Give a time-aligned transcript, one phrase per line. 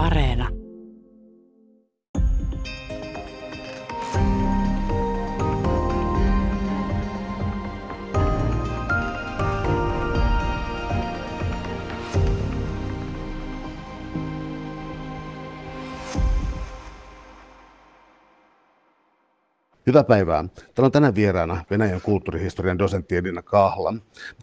[0.00, 0.59] Areena.
[19.90, 20.44] Hyvää päivää.
[20.74, 23.94] Täällä on tänään vieraana Venäjän kulttuurihistorian dosentti Elina Kahla.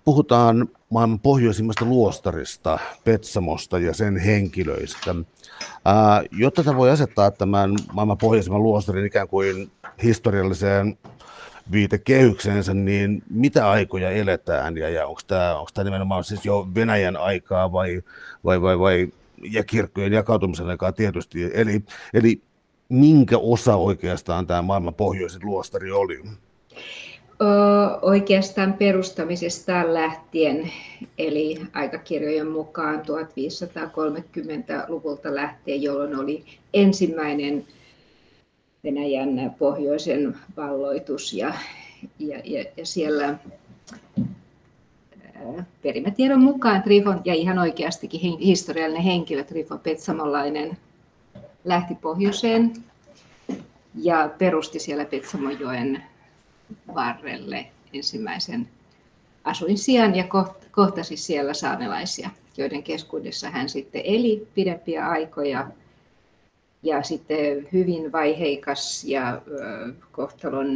[0.06, 5.16] Puhutaan maailman pohjoisimmasta luostarista, Petsamosta ja sen henkilöistä.
[5.86, 9.72] Ää, jotta tätä voi asettaa tämän maailman pohjoisimman luostarin ikään kuin
[10.04, 10.98] historialliseen
[11.72, 17.18] viitekehykseensä, niin mitä aikoja eletään ja, ja onko tämä, onko tämä nimenomaan siis jo Venäjän
[17.18, 18.02] aikaa vai,
[18.46, 19.08] vai, vai, vai
[19.52, 21.52] ja kirkkojen jakautumisen aikaa tietysti.
[21.54, 21.84] Eli,
[22.14, 22.42] eli
[22.90, 26.24] minkä osa oikeastaan tämä maailman pohjoisin luostari oli?
[28.02, 30.72] Oikeastaan perustamisesta lähtien,
[31.18, 37.66] eli aikakirjojen mukaan 1530-luvulta lähtien, jolloin oli ensimmäinen
[38.84, 41.54] Venäjän pohjoisen valloitus ja,
[42.20, 43.38] ja, ja, ja siellä
[45.82, 50.78] perimätiedon mukaan Trifon, ja ihan oikeastikin historiallinen henkilö, Trifon Petsamolainen,
[51.68, 52.74] lähti pohjoiseen
[53.96, 56.04] ja perusti siellä Petsamojoen
[56.96, 58.70] varrelle ensimmäisen
[59.44, 60.24] asuinsijan ja
[60.72, 65.68] kohtasi siellä saamelaisia, joiden keskuudessa hän sitten eli pidempiä aikoja
[66.84, 69.42] ja sitten hyvin vaiheikas ja
[70.12, 70.70] kohtalon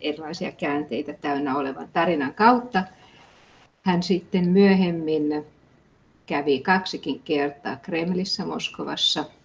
[0.00, 2.82] erilaisia käänteitä täynnä olevan tarinan kautta.
[3.82, 5.44] Hän sitten myöhemmin
[6.26, 9.24] kävi kaksikin kertaa Kremlissä Moskovassa–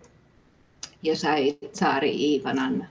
[1.04, 2.88] ja sai Saari Iivanan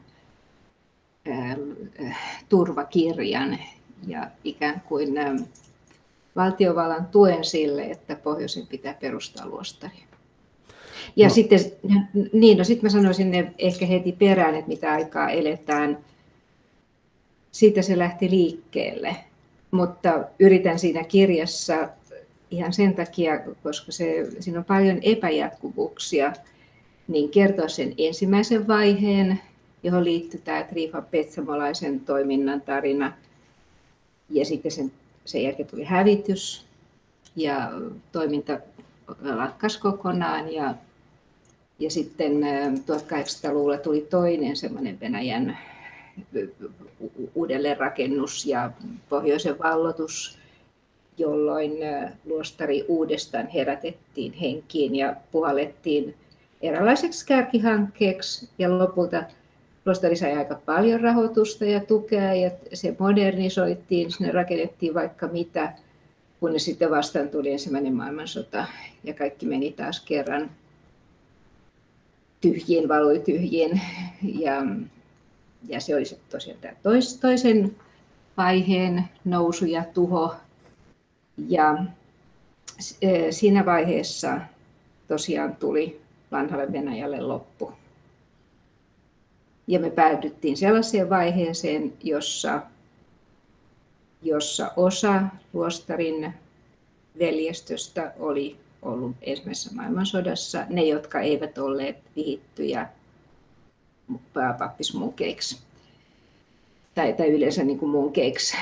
[2.48, 3.58] turvakirjan
[4.06, 5.14] ja ikään kuin
[6.36, 10.04] valtiovallan tuen sille, että pohjoisen pitää perustaa luostari.
[11.16, 11.34] Ja no.
[11.34, 11.60] sitten,
[12.32, 15.98] niin, no sitten mä sanoisin ne ehkä heti perään, että mitä aikaa eletään.
[17.52, 19.16] Siitä se lähti liikkeelle,
[19.70, 21.88] mutta yritän siinä kirjassa
[22.50, 26.32] ihan sen takia, koska se, siinä on paljon epäjatkuvuuksia,
[27.10, 29.40] niin kertoa sen ensimmäisen vaiheen,
[29.82, 33.12] johon liittyy tämä Trifa Petsamolaisen toiminnan tarina.
[34.30, 34.92] Ja sitten sen,
[35.24, 36.64] sen jälkeen tuli hävitys
[37.36, 37.70] ja
[38.12, 38.58] toiminta
[39.22, 40.52] lakkasi kokonaan.
[40.52, 40.74] Ja,
[41.78, 42.32] ja sitten
[42.76, 45.58] 1800-luvulla tuli toinen semmoinen Venäjän
[47.34, 48.70] uudelleenrakennus ja
[49.08, 50.38] pohjoisen vallotus,
[51.18, 51.72] jolloin
[52.24, 56.14] luostari uudestaan herätettiin henkiin ja puhallettiin
[56.60, 59.24] eräänlaiseksi kärkihankkeeksi ja lopulta
[59.86, 65.72] Rostari sai aika paljon rahoitusta ja tukea ja se modernisoitiin, sinne rakennettiin vaikka mitä,
[66.40, 68.66] kunnes sitten vastaan tuli ensimmäinen maailmansota
[69.04, 70.50] ja kaikki meni taas kerran
[72.40, 73.80] tyhjiin, valui tyhjiin.
[74.22, 74.66] Ja,
[75.68, 77.76] ja se oli tosiaan tämä tois, toisen
[78.36, 80.34] vaiheen nousu ja tuho.
[81.48, 81.84] Ja
[83.02, 84.40] e, siinä vaiheessa
[85.08, 85.99] tosiaan tuli
[86.32, 87.72] vanhalle Venäjälle loppu.
[89.66, 92.62] Ja me päädyttiin sellaiseen vaiheeseen, jossa,
[94.22, 96.34] jossa osa luostarin
[97.18, 102.88] veljestöstä oli ollut ensimmäisessä maailmansodassa, ne jotka eivät olleet vihittyjä
[104.58, 105.58] pappismunkeiksi
[106.94, 108.56] tai, tai yleensä niin kuin munkeiksi,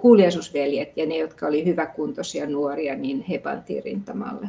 [0.00, 4.48] kuuliaisuusveljet ja ne, jotka olivat hyväkuntoisia nuoria, niin he pantiin rintamalle.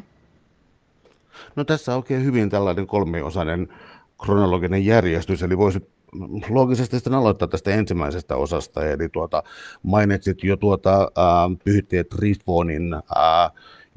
[1.55, 3.67] No tässä on oikein hyvin tällainen kolmiosainen
[4.25, 5.79] kronologinen järjestys, eli voisi
[6.49, 9.43] loogisesti sitten aloittaa tästä ensimmäisestä osasta, eli tuota,
[9.83, 13.01] mainitsit jo tuota äh, pyhittäjä Trifonin, äh,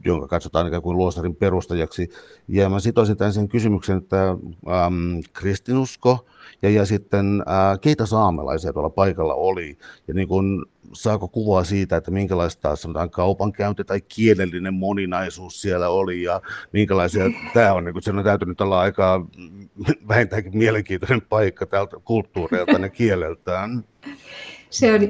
[0.04, 2.08] jonka katsotaan ikään kuin luostarin perustajaksi.
[2.48, 4.28] Ja mä sitoisin tämän sen kysymyksen, että
[4.68, 6.26] ähm, kristinusko
[6.62, 9.78] ja, ja sitten äh, keitä saamelaisia tuolla paikalla oli.
[10.08, 16.22] Ja niin kuin saako kuvaa siitä, että minkälaista sanotaan kaupankäynti tai kielellinen moninaisuus siellä oli
[16.22, 16.40] ja
[16.72, 17.24] minkälaisia
[17.54, 19.26] tämä on, niin kuin, se on täytynyt olla aika
[20.08, 23.84] vähintäänkin mielenkiintoinen paikka tältä kulttuureilta ja kieleltään.
[24.70, 25.00] Se on,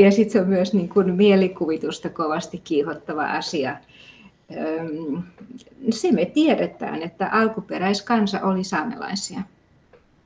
[0.00, 3.76] ja sitten se on myös niin kuin mielikuvitusta kovasti kiihottava asia.
[5.90, 9.40] Se me tiedetään, että alkuperäiskansa oli saamelaisia.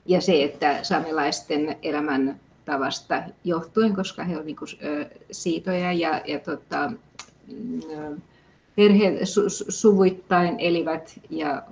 [0.06, 4.56] Ja se, että saamelaisten elämän tavasta johtuen, koska he ovat niin
[5.30, 6.92] siitoja ja, ja tota,
[8.76, 11.62] perhe su, suvuittain elivät ja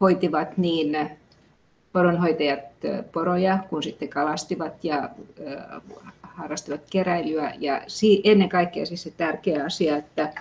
[0.00, 1.10] hoitivat niin
[1.92, 2.60] poronhoitajat
[3.12, 5.10] poroja, kun sitten kalastivat ja
[6.42, 7.52] harrastivat keräilyä.
[7.58, 7.82] Ja
[8.24, 10.32] ennen kaikkea siis se tärkeä asia, että,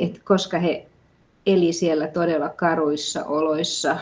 [0.00, 0.86] että koska he
[1.48, 3.98] eli siellä todella karuissa oloissa,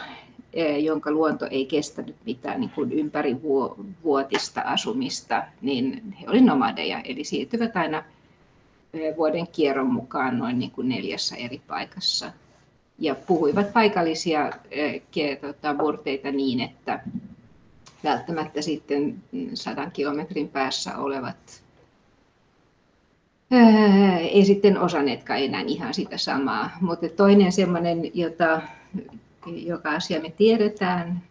[0.52, 7.24] e, jonka luonto ei kestänyt mitään niin kuin ympärivuotista asumista, niin he olivat nomadeja, eli
[7.24, 8.04] siirtyvät aina
[8.94, 12.32] e, vuoden kierron mukaan noin niin kuin neljässä eri paikassa.
[12.98, 17.00] Ja puhuivat paikallisia e, tota, murteita niin, että
[18.06, 19.23] välttämättä sitten
[19.55, 21.67] sadan kilometrin päässä olevat
[24.31, 26.70] ei sitten osanneetkaan enää ihan sitä samaa.
[26.81, 28.62] Mutta toinen semmoinen, jota,
[29.47, 31.23] joka asia me tiedetään,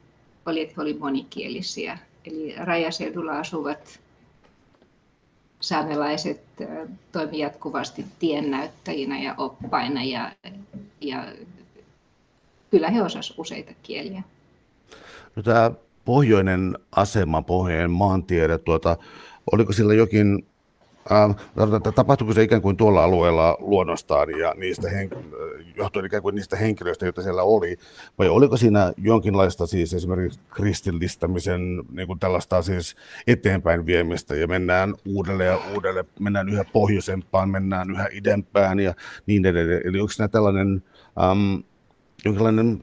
[0.46, 1.98] oli, että he olivat monikielisiä.
[2.26, 4.00] Eli rajaseudulla asuvat
[5.60, 6.42] saamelaiset
[7.12, 10.32] toimivat jatkuvasti tiennäyttäjinä ja oppaina ja,
[11.02, 11.26] ja
[12.72, 14.24] kyllä he osasivat useita kieliä.
[15.36, 15.72] No, tämä
[16.06, 18.98] pohjoinen asema, pohjoinen maantiede, tuota,
[19.52, 20.46] oliko sillä jokin
[21.12, 21.36] Äh,
[21.96, 25.10] tapahtuiko se ikään kuin tuolla alueella luonnostaan ja niistä hen-
[25.76, 27.78] johtuen ikään kuin niistä henkilöistä, joita siellä oli,
[28.18, 31.62] vai oliko siinä jonkinlaista siis esimerkiksi kristillistämisen
[31.92, 32.96] niin kuin tällaista siis
[33.28, 38.94] eteenpäin viemistä ja mennään uudelle ja uudelle, mennään yhä pohjoisempaan, mennään yhä idempään ja
[39.26, 39.82] niin edelleen.
[39.86, 40.84] Eli onko siinä tällainen
[41.32, 41.64] um,
[42.26, 42.80] jonkinlainen,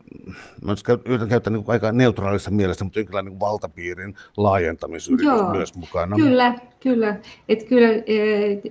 [0.65, 0.75] mä
[1.05, 6.17] yritän käyttää niin aika neutraalissa mielessä, mutta jonkinlainen niin valtapiirin laajentamisyritys Joo, myös mukana.
[6.17, 7.17] Kyllä, kyllä.
[7.49, 7.89] Et kyllä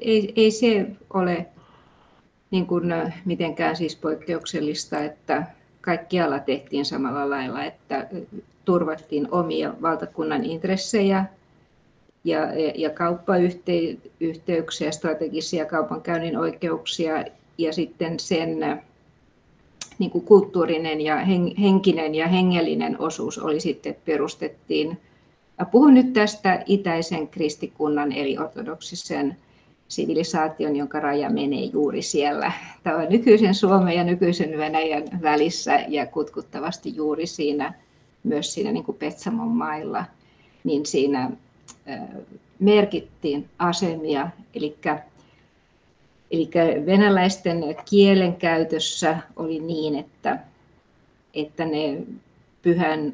[0.02, 1.46] ei, ei se ole
[2.52, 2.94] niin kuin
[3.26, 5.44] mitenkään siis poikkeuksellista, että
[5.82, 8.08] kaikkialla tehtiin samalla lailla, että
[8.66, 11.26] turvattiin omia valtakunnan intressejä
[12.24, 12.40] ja,
[12.76, 17.26] ja kauppayhteyksiä, strategisia kaupankäynnin oikeuksia
[17.58, 18.82] ja sitten sen
[20.02, 21.18] niin kuin kulttuurinen ja
[21.62, 24.98] henkinen ja hengellinen osuus oli sitten, perustettiin.
[25.72, 29.38] Puhun nyt tästä itäisen kristikunnan eli ortodoksisen
[29.88, 32.52] sivilisaation, jonka raja menee juuri siellä.
[32.84, 37.74] Tämä on nykyisen Suomen ja nykyisen Venäjän välissä ja kutkuttavasti juuri siinä,
[38.24, 40.06] myös siinä niin kuin Petsamon mailla,
[40.64, 41.32] niin siinä
[42.60, 44.76] merkittiin asemia, eli
[46.32, 46.50] Eli
[46.86, 50.40] venäläisten kielen käytössä oli niin, että,
[51.34, 51.98] että ne
[52.62, 53.14] pyhän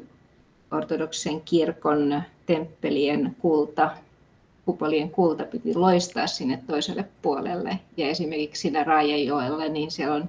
[0.70, 3.90] ortodoksen kirkon temppelien kulta,
[4.64, 7.78] kupolien kulta piti loistaa sinne toiselle puolelle.
[7.96, 10.28] Ja esimerkiksi siinä Raajajoella, niin se on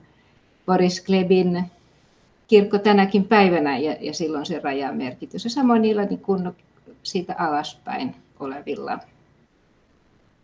[0.66, 1.64] Boris Klebin
[2.48, 5.44] kirkko tänäkin päivänä ja, ja silloin se rajamerkitys.
[5.44, 6.56] Ja samoin niillä niin kun
[7.04, 9.00] siitä alaspäin olevilla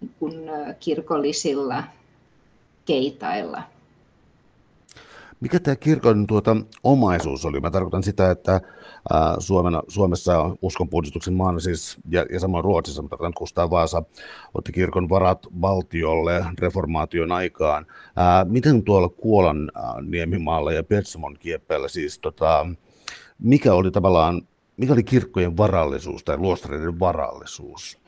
[0.02, 0.34] niin kun
[0.80, 1.84] kirkollisilla
[2.86, 3.64] keitailla.
[5.40, 7.60] Mikä tämä kirkon tuota, omaisuus oli?
[7.60, 8.62] Mä tarkoitan sitä, että
[9.14, 14.04] ää, Suomena, Suomessa uskonpuhdistuksen maana siis, ja, ja samoin Ruotsissa, mutta tarkoitan Kustaa Vaasa,
[14.54, 17.86] otti kirkon varat valtiolle reformaation aikaan.
[18.16, 22.66] Ää, miten tuolla Kuolan ää, niemimaalla ja Petsamon kieppeellä siis, tota,
[23.40, 24.42] mikä oli tavallaan,
[24.78, 28.05] mikä oli kirkkojen varallisuus tai luostareiden varallisuus?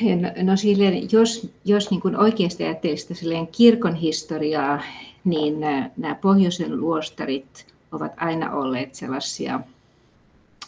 [0.00, 4.82] No, no silleen, jos, jos niin kuin oikeasti ajattelisi silleen kirkon historiaa,
[5.24, 9.60] niin nämä, nämä pohjoisen luostarit ovat aina olleet sellaisia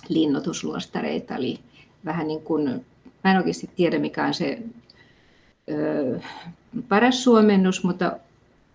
[0.09, 1.59] linnoitusluostareita, eli
[2.05, 2.85] vähän niin kuin,
[3.25, 4.59] mä en oikeasti tiedä mikä on se
[5.70, 6.20] ö,
[6.88, 8.17] paras suomennus, mutta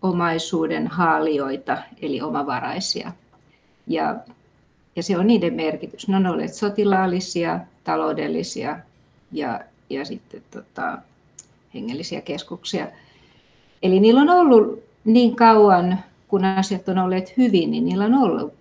[0.02, 3.12] omaisuuden haalioita, eli omavaraisia.
[3.88, 4.16] Ja,
[4.96, 6.08] ja se on niiden merkitys.
[6.08, 8.80] Ne on olleet sotilaallisia, taloudellisia
[9.32, 9.60] ja
[9.90, 10.98] ja sitten tota,
[11.74, 12.88] hengellisiä keskuksia.
[13.84, 18.54] Eli niillä on ollut niin kauan, kun asiat on olleet hyvin, niin niillä on ollut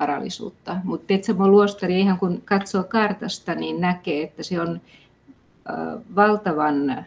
[0.00, 0.76] varallisuutta.
[0.84, 4.80] Mutta Petsamon luostari, ihan kun katsoo kartasta, niin näkee, että se on
[6.16, 7.04] valtavan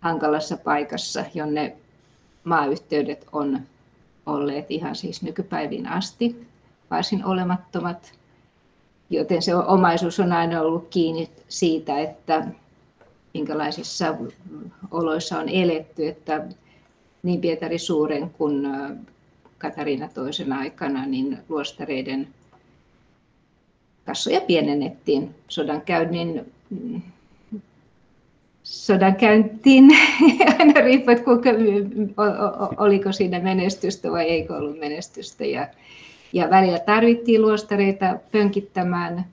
[0.00, 1.76] hankalassa paikassa, jonne
[2.44, 3.60] maayhteydet on
[4.26, 6.46] olleet ihan siis nykypäivin asti
[6.90, 8.19] varsin olemattomat
[9.10, 12.46] joten se omaisuus on aina ollut kiinni siitä, että
[13.34, 14.14] minkälaisissa
[14.90, 16.46] oloissa on eletty, että
[17.22, 18.68] niin Pietari Suuren kuin
[19.58, 22.28] Katariina toisen aikana niin luostareiden
[24.06, 26.52] kassoja pienennettiin sodankäynnin
[28.62, 29.84] sodankäyntiin,
[30.58, 31.50] aina riippuu, että kuinka,
[32.76, 35.44] oliko siinä menestystä vai eikö ollut menestystä.
[35.44, 35.68] Ja,
[36.32, 39.26] ja välillä tarvittiin luostareita pönkittämään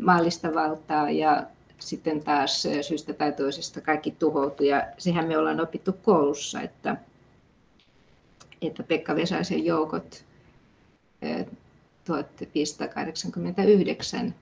[0.00, 1.46] maallista valtaa ja
[1.78, 4.68] sitten taas syystä tai toisesta kaikki tuhoutui.
[4.68, 6.96] Ja sehän me ollaan opittu koulussa, että,
[8.62, 10.24] että Pekka Vesaisen joukot
[12.04, 14.34] 1589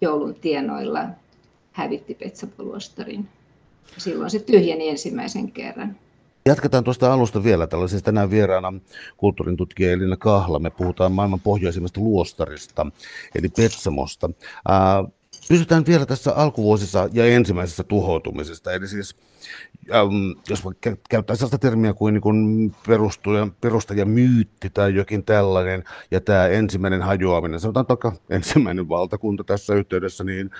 [0.00, 1.04] joulun tienoilla
[1.72, 3.28] hävitti Petsapoluostarin.
[3.98, 5.96] Silloin se tyhjeni ensimmäisen kerran.
[6.46, 7.66] Jatketaan tuosta alusta vielä.
[7.66, 8.72] Tällaisesta tänään vieraana
[9.16, 10.58] kulttuurin tutkija Elina Kahla.
[10.58, 12.86] Me puhutaan maailman pohjoisimmasta luostarista,
[13.34, 14.30] eli Petsamosta.
[15.48, 18.72] Pysytään vielä tässä alkuvuosissa ja ensimmäisessä tuhoutumisesta.
[18.72, 19.16] Eli siis,
[20.48, 20.62] jos
[21.08, 22.74] käyttää sellaista termiä kuin, niin kuin
[23.60, 30.24] perustaja myytti tai jokin tällainen, ja tämä ensimmäinen hajoaminen, sanotaan vaikka ensimmäinen valtakunta tässä yhteydessä,
[30.24, 30.50] niin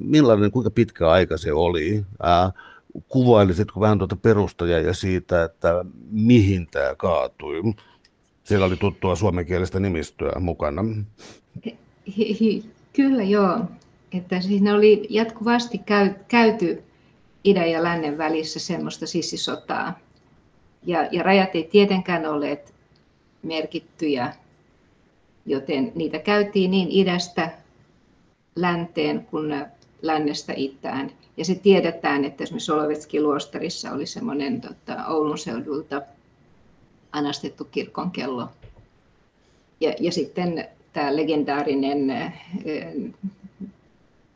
[0.00, 2.04] millainen, kuinka pitkä aika se oli?
[2.24, 2.52] Äh,
[3.08, 7.62] kuvailisitko vähän tuota perustajaa ja siitä, että mihin tämä kaatui?
[8.44, 10.84] Siellä oli tuttua suomenkielistä nimistöä mukana.
[12.92, 13.60] Kyllä joo,
[14.12, 15.80] että siinä oli jatkuvasti
[16.28, 16.82] käyty
[17.44, 19.98] idän ja lännen välissä semmoista sissisotaa.
[20.86, 22.74] Ja, ja rajat ei tietenkään olleet
[23.42, 24.32] merkittyjä,
[25.46, 27.50] joten niitä käytiin niin idästä
[28.56, 29.66] länteen kuin
[30.02, 31.10] lännestä itään.
[31.36, 36.02] Ja se tiedetään, että esimerkiksi Solovetskin luostarissa oli semmoinen tota, Oulun seudulta
[37.12, 38.48] anastettu kirkonkello.
[39.80, 42.32] Ja, ja sitten tämä legendaarinen,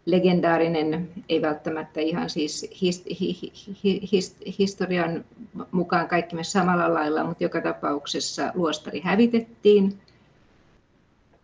[0.07, 3.53] legendaarinen, ei välttämättä ihan siis his, hi,
[3.85, 5.25] hi, his, historian
[5.73, 9.99] mukaan kaikki me samalla lailla, mutta joka tapauksessa luostari hävitettiin.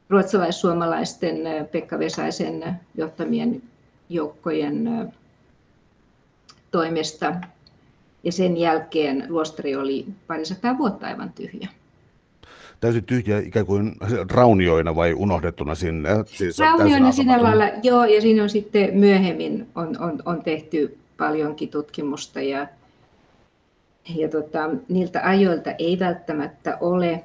[0.09, 1.37] Ruotsalais-suomalaisten
[1.73, 3.63] Pekka Vesaisen johtamien
[4.09, 5.13] joukkojen
[6.75, 7.35] toimesta.
[8.25, 11.69] Ja sen jälkeen luostari oli parisataa vuotta aivan tyhjä.
[12.81, 13.97] Täysin tyhjä ikään kuin
[14.31, 16.11] raunioina vai unohdettuna sinne?
[16.27, 21.69] Siis raunioina sinä lailla, joo, ja siinä on sitten myöhemmin on, on, on tehty paljonkin
[21.69, 22.67] tutkimusta ja,
[24.15, 27.25] ja tota, niiltä ajoilta ei välttämättä ole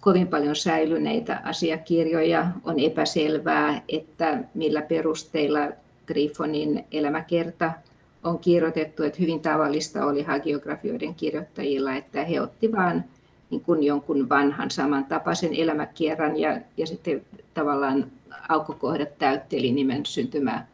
[0.00, 2.46] kovin paljon säilyneitä asiakirjoja.
[2.64, 5.60] On epäselvää, että millä perusteilla
[6.06, 7.72] Griffonin elämäkerta
[8.24, 13.04] on kirjoitettu, että hyvin tavallista oli hagiografioiden kirjoittajilla, että he otti vain
[13.50, 17.22] niin kuin jonkun vanhan samantapaisen elämäkierran ja, ja sitten
[17.54, 18.06] tavallaan
[18.48, 20.66] aukkokohdat täytteli nimen syntymä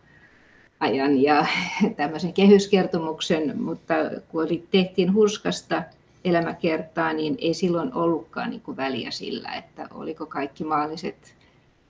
[0.80, 1.46] ajan ja
[1.96, 3.94] tämmöisen kehyskertomuksen, mutta
[4.28, 5.82] kun oli, tehtiin hurskasta
[6.24, 11.34] elämäkertaa, niin ei silloin ollutkaan niin kuin väliä sillä, että oliko kaikki maalliset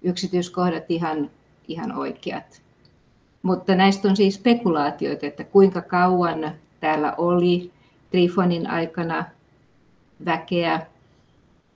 [0.03, 1.31] yksityiskohdat ihan,
[1.69, 2.63] ihan oikeat.
[3.43, 7.71] Mutta näistä on siis spekulaatioita, että kuinka kauan täällä oli
[8.11, 9.25] Trifonin aikana
[10.25, 10.87] väkeä,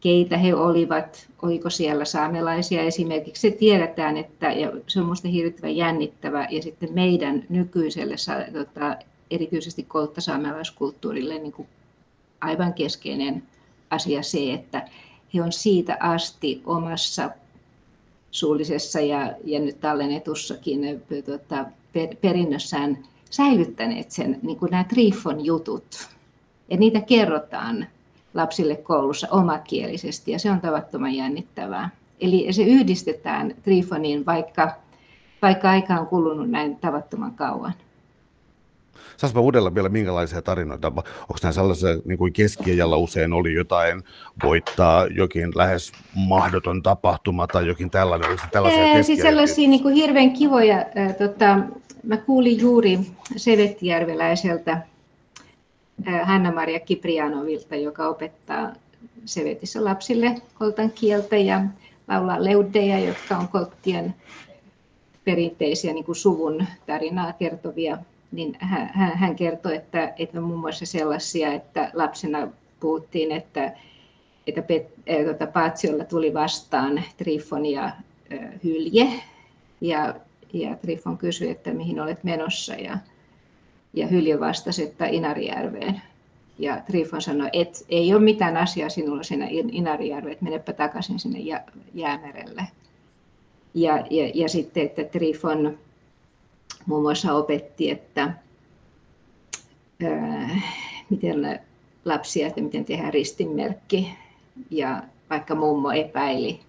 [0.00, 3.50] keitä he olivat, oliko siellä saamelaisia esimerkiksi.
[3.50, 8.14] Se tiedetään, että ja se on minusta hirvittävän jännittävä ja sitten meidän nykyiselle
[8.52, 8.96] tota,
[9.30, 11.68] erityisesti kolttasaamelaiskulttuurille niin kuin
[12.40, 13.42] aivan keskeinen
[13.90, 14.88] asia se, että
[15.34, 17.30] he on siitä asti omassa
[18.34, 22.98] suullisessa ja, ja nyt tallennetussakin tuota, per, perinnössään
[23.30, 26.08] säilyttäneet sen, niin kuin nämä Trifon jutut.
[26.70, 27.86] Ja niitä kerrotaan
[28.34, 31.90] lapsille koulussa omakielisesti ja se on tavattoman jännittävää.
[32.20, 34.72] Eli se yhdistetään Trifoniin, vaikka,
[35.42, 37.74] vaikka aika on kulunut näin tavattoman kauan.
[39.16, 44.02] Saispa uudella vielä minkälaisia tarinoita, onko nämä sellaisia, niin kuin keskiajalla usein oli jotain,
[44.42, 49.94] voittaa jokin lähes mahdoton tapahtuma tai jokin tällainen, oliko tällaisia Ee, siis sellaisia niin kuin
[49.94, 51.58] hirveän kivoja, äh, tota,
[52.02, 52.98] mä kuulin juuri
[53.36, 54.72] Sevettijärveläiseltä
[56.08, 58.72] äh, Hanna-Maria Kiprianovilta, joka opettaa
[59.24, 61.60] Sevetissä lapsille koltan kieltä ja
[62.08, 64.14] laulaa leudeja, jotka on kolttien
[65.24, 67.98] perinteisiä niin kuin suvun tarinaa kertovia
[68.34, 72.48] niin hän, hän kertoi, että, että muun muassa sellaisia, että lapsena
[72.80, 73.72] puhuttiin, että,
[74.46, 79.08] että Pet, äh, tuota, Paatsiolla tuli vastaan Trifon ja äh, Hylje,
[79.80, 80.14] ja,
[80.52, 82.98] ja Trifon kysyi, että mihin olet menossa, ja,
[83.94, 86.02] ja Hylje vastasi, että Inarijärveen.
[86.58, 91.38] Ja Trifon sanoi, että ei ole mitään asiaa sinulla siinä Inarijärveen, että menepä takaisin sinne
[91.94, 92.62] jäämerelle.
[93.74, 95.78] Ja, ja, ja sitten, että Trifon
[96.86, 98.32] muun muassa opetti, että
[101.10, 101.60] miten
[102.04, 104.10] lapsia, että miten tehdään ristinmerkki.
[104.70, 106.60] Ja vaikka mummo epäili.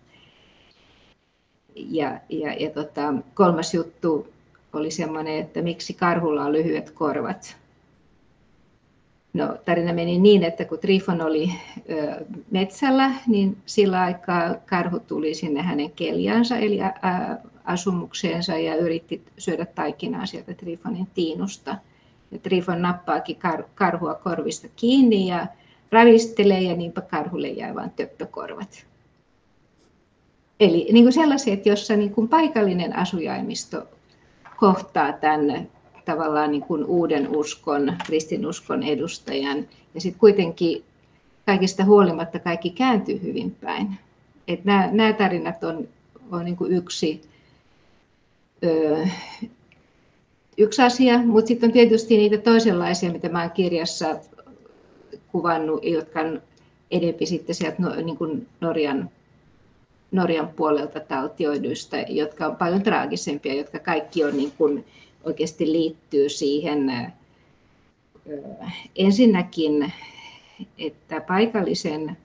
[1.75, 4.27] Ja, ja, ja tota, kolmas juttu
[4.73, 7.57] oli semmoinen, että miksi karhulla on lyhyet korvat.
[9.33, 11.51] No, tarina meni niin, että kun Trifon oli
[11.89, 16.91] ö, metsällä, niin sillä aikaa karhu tuli sinne hänen keljaansa, eli ä,
[17.65, 21.75] asumukseensa ja yritti syödä taikinaa sieltä Trifonin tiinusta.
[22.31, 25.47] Ja Trifon nappaakin kar- karhua korvista kiinni ja
[25.91, 28.85] ravistelee ja niinpä karhulle jää vain töppökorvat.
[30.59, 33.87] Eli niin kuin sellaiset, jossa niin kuin paikallinen asujaimisto
[34.57, 35.67] kohtaa tämän
[36.05, 39.67] tavallaan niin kuin uuden uskon, kristinuskon edustajan.
[39.95, 40.83] Ja sitten kuitenkin
[41.45, 43.97] kaikista huolimatta kaikki kääntyy hyvin päin.
[44.47, 45.87] Et nämä, nämä tarinat on,
[46.31, 47.21] on niin kuin yksi,
[50.57, 54.19] yksi asia, mutta sitten on tietysti niitä toisenlaisia, mitä mä olen kirjassa
[55.31, 56.41] kuvannut, jotka on
[56.91, 59.09] enempi sitten sieltä no, niin kuin Norjan,
[60.11, 64.85] Norjan puolelta taltioiduista, jotka on paljon traagisempia, jotka kaikki on niin kuin,
[65.23, 67.11] oikeasti liittyy siihen
[68.95, 69.93] ensinnäkin,
[70.77, 72.17] että paikallisen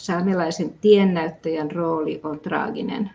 [0.00, 3.10] saamelaisen tiennäyttäjän rooli on traaginen.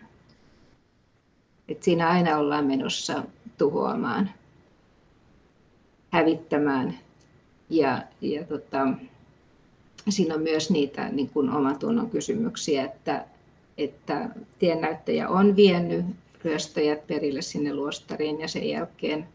[1.72, 3.22] Et siinä aina ollaan menossa
[3.58, 4.30] tuhoamaan,
[6.10, 6.98] hävittämään.
[7.70, 8.88] Ja, ja tota,
[10.08, 13.24] siinä on myös niitä niin kuin omatunnon kysymyksiä, että,
[13.78, 16.04] että tiennäyttäjä on vienyt
[16.44, 19.28] ryöstäjät perille sinne luostariin ja sen jälkeen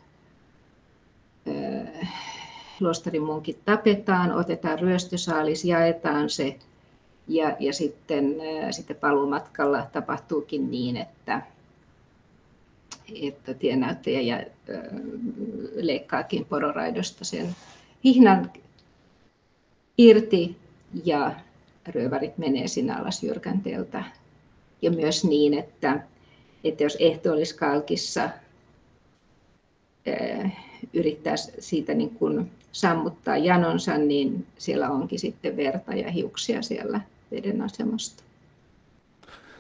[2.80, 6.60] luostarin munkit tapetaan, otetaan ryöstösaalis, jaetaan se
[7.28, 8.36] ja, ja sitten,
[8.72, 11.42] sitten paluumatkalla tapahtuukin niin, että,
[13.16, 14.44] että tiennäyttäjä ja,
[15.76, 17.56] leikkaakin pororaidosta sen
[18.04, 18.52] hihnan
[19.98, 20.58] irti
[21.06, 21.36] ja
[21.88, 24.04] ryövärit menee sinne alas jyrkänteeltä.
[24.82, 26.04] Ja myös niin, että,
[26.64, 28.30] että jos ehtoolliskalkissa
[30.94, 37.62] yrittää siitä niin kuin sammuttaa janonsa, niin siellä onkin sitten verta ja hiuksia siellä veden
[37.62, 38.27] asemasta.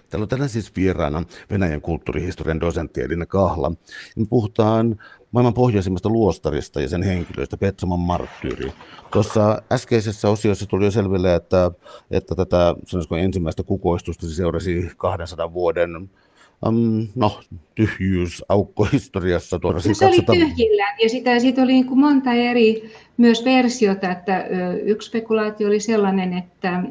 [0.10, 3.72] Täällä on tänään siis vieraana Venäjän kulttuurihistorian dosentti Elina Kahla.
[4.16, 5.00] Me puhutaan
[5.32, 8.74] maailman pohjoisimmasta luostarista ja sen henkilöistä, Petsamon marttyyri.
[9.12, 11.72] Tuossa äskeisessä osiossa tuli jo selville, että,
[12.12, 12.76] että tätä
[13.20, 16.10] ensimmäistä kukoistusta se seurasi 200 vuoden
[16.66, 17.40] um, no,
[17.76, 19.60] tyhjyys, aukko historiassa.
[19.60, 20.34] Tuoda no, se 200...
[20.34, 24.46] oli tyhjillään ja sitä, siitä oli niin kuin monta eri myös versiota, että
[24.84, 26.84] yksi spekulaatio oli sellainen, että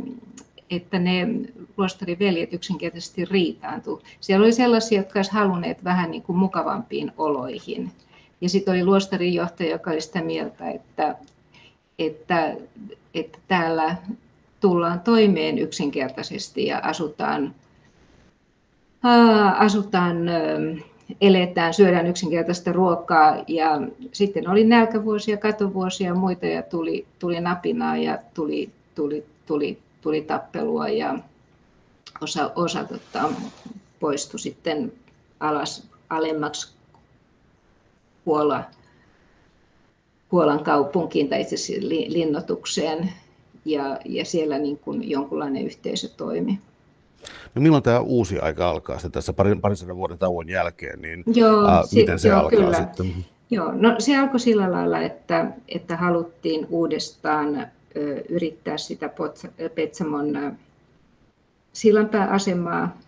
[0.70, 1.28] että ne
[1.76, 4.02] luostariveljet yksinkertaisesti riitaantu.
[4.21, 7.93] Siellä oli sellaisia, jotka olisivat halunneet vähän niin kuin mukavampiin oloihin.
[8.40, 11.17] Ja sitten oli luostarin johtaja, joka oli sitä mieltä, että,
[11.99, 12.56] että,
[13.14, 13.97] että täällä
[14.60, 17.54] tullaan toimeen yksinkertaisesti ja asutaan,
[19.58, 20.17] asutaan
[21.21, 23.80] eletään, syödään yksinkertaista ruokaa ja
[24.12, 30.23] sitten oli nälkävuosia, katovuosia ja muita ja tuli, tuli napinaa ja tuli, tuli, tuli, tuli
[30.23, 31.19] tappelua ja
[32.21, 33.28] osa, osa tota,
[34.00, 34.92] poistui sitten
[35.40, 36.75] alas alemmaksi
[38.25, 38.64] Puola,
[40.28, 43.12] Puolan kaupunkiin tai itse asiassa linnoitukseen
[43.64, 46.58] ja, ja siellä niin kuin jonkunlainen yhteisö toimi.
[47.54, 51.66] No milloin tämä uusi aika alkaa sitten tässä parin, parin vuoden tauon jälkeen, niin joo,
[51.69, 52.76] ää, miten se joo, alkaa kyllä.
[52.76, 53.25] sitten?
[53.50, 57.66] Joo, no se alkoi sillä lailla, että, että haluttiin uudestaan
[58.28, 59.11] yrittää sitä
[59.75, 60.56] Petsamon
[61.73, 62.99] sillanpääasemaa,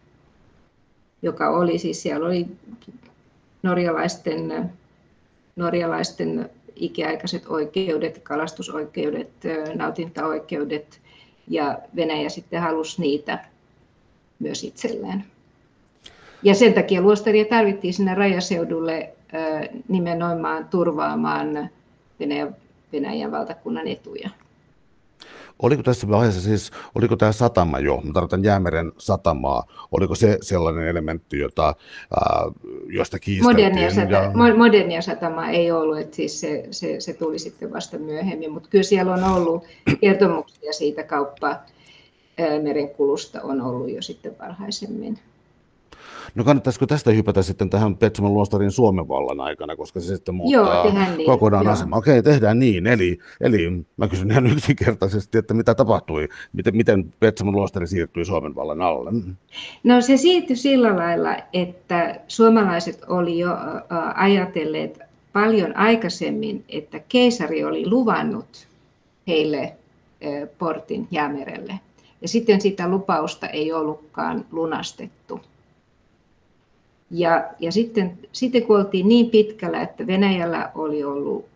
[1.23, 2.47] joka oli siis, siellä oli
[3.63, 4.71] norjalaisten
[5.57, 9.31] norjalaisten ikiaikaiset oikeudet, kalastusoikeudet,
[9.75, 11.01] nautintaoikeudet
[11.49, 13.45] ja Venäjä sitten halusi niitä
[14.39, 15.25] myös itselleen.
[16.43, 19.13] Ja sen takia luostaria tarvittiin sinne rajaseudulle
[19.89, 21.71] nimenomaan turvaamaan
[22.21, 22.57] Venäjän,
[22.93, 24.31] Venäjän valtakunnan etuja.
[25.63, 30.89] Oliko tässä vaiheessa siis, oliko tämä satama jo, mä tarkoitan Jäämeren satamaa, oliko se sellainen
[30.89, 32.51] elementti, jota, ää,
[32.87, 33.67] josta kiisteltiin?
[33.67, 34.55] Modernia, sata, ja...
[34.57, 38.85] modernia satamaa ei ollut, että siis se, se, se tuli sitten vasta myöhemmin, mutta kyllä
[38.85, 39.65] siellä on ollut
[40.01, 41.67] kertomuksia siitä kauppaa
[42.63, 45.19] merenkulusta on ollut jo sitten varhaisemmin.
[46.35, 50.85] No kannattaisiko tästä hypätä sitten tähän Petsamon luostarin Suomen vallan aikana, koska se sitten muuttaa
[50.85, 51.27] Joo, niin.
[51.27, 51.73] kokonaan Joo.
[51.73, 51.97] asema.
[51.97, 52.87] Okei, tehdään niin.
[52.87, 58.55] Eli, eli mä kysyn ihan yksinkertaisesti, että mitä tapahtui, miten, miten Petsamon luostari siirtyi Suomen
[58.55, 59.11] vallan alle?
[59.85, 63.51] No se siirtyi sillä lailla, että suomalaiset oli jo
[64.15, 65.01] ajatelleet
[65.33, 68.69] paljon aikaisemmin, että keisari oli luvannut
[69.27, 69.73] heille
[70.59, 71.81] portin jäämerelle.
[72.23, 75.41] Ja sitten sitä lupausta ei ollutkaan lunastettu.
[77.11, 81.47] Ja, ja sitten, sitten kun oltiin niin pitkällä, että Venäjällä oli ollut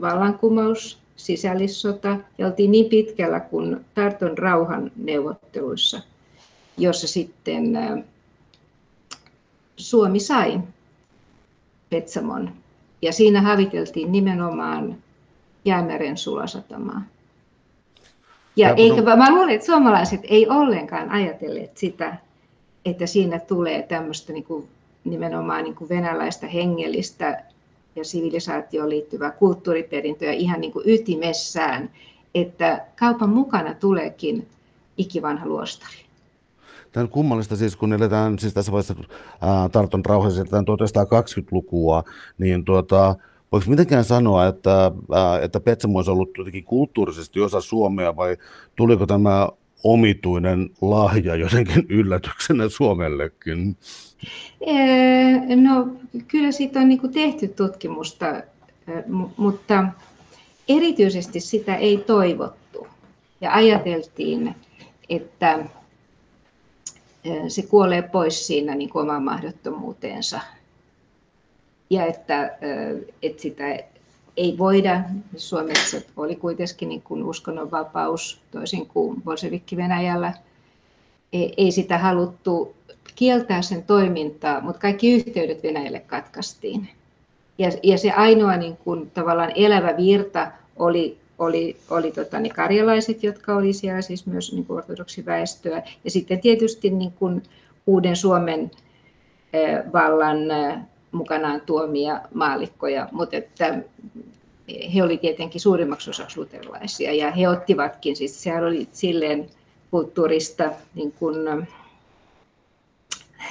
[0.00, 6.00] vallankumous, sisällissota, ja oltiin niin pitkällä kuin Tarton rauhan neuvotteluissa,
[6.78, 7.74] jossa sitten
[9.76, 10.60] Suomi sai
[11.90, 12.50] Petsamon.
[13.02, 14.96] Ja siinä haviteltiin nimenomaan
[15.64, 17.02] Jäämeren sulasatamaa.
[18.56, 22.16] Ja eikä, mä luulen, että suomalaiset ei ollenkaan ajatelleet sitä,
[22.86, 24.68] että siinä tulee tämmöistä niin kuin,
[25.04, 27.44] nimenomaan niin kuin venäläistä hengellistä
[27.96, 31.90] ja sivilisaatioon liittyvää kulttuuriperintöä ihan niin kuin ytimessään,
[32.34, 34.46] että kaupan mukana tuleekin
[34.96, 35.96] ikivanha luostari.
[36.92, 38.94] Tämä on kummallista siis, kun eletään siis tässä vaiheessa
[39.40, 42.04] ää, Tarton rauhassa 1920-lukua,
[42.38, 43.14] niin tuota,
[43.52, 48.36] voiko mitenkään sanoa, että, ää, että Petsamo olisi ollut jotenkin kulttuurisesti osa Suomea vai
[48.76, 49.48] tuliko tämä
[49.84, 53.76] omituinen lahja jotenkin yllätyksenä Suomellekin?
[55.56, 55.88] No
[56.28, 58.26] kyllä siitä on niin tehty tutkimusta,
[59.36, 59.84] mutta
[60.68, 62.86] erityisesti sitä ei toivottu.
[63.40, 64.54] Ja ajateltiin,
[65.08, 65.64] että
[67.48, 70.40] se kuolee pois siinä niin kuin oman mahdottomuuteensa.
[71.90, 72.58] Ja että,
[73.22, 73.78] että sitä
[74.36, 75.00] ei voida.
[75.36, 80.32] Suomessa oli kuitenkin niin kuin uskonnonvapaus toisin kuin Bolshevikki Venäjällä.
[81.32, 82.74] Ei sitä haluttu
[83.14, 86.88] kieltää sen toimintaa, mutta kaikki yhteydet Venäjälle katkaistiin.
[87.58, 93.22] Ja, ja se ainoa niin kuin, tavallaan elävä virta oli, oli, oli tota, ne karjalaiset,
[93.22, 95.82] jotka oli siellä, siis myös niin kuin ortodoksiväestöä.
[96.04, 97.42] Ja sitten tietysti niin kuin,
[97.86, 98.70] uuden Suomen
[99.92, 100.38] vallan
[101.16, 103.78] mukanaan tuomia maalikkoja, mutta että
[104.94, 109.50] he olivat tietenkin suurimmaksi osaksi luterilaisia ja he ottivatkin, siis siellä oli silleen
[109.90, 111.66] kulttuurista niin kuin,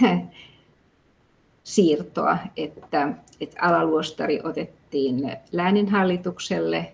[1.64, 6.94] siirtoa, että, että alaluostari otettiin lääninhallitukselle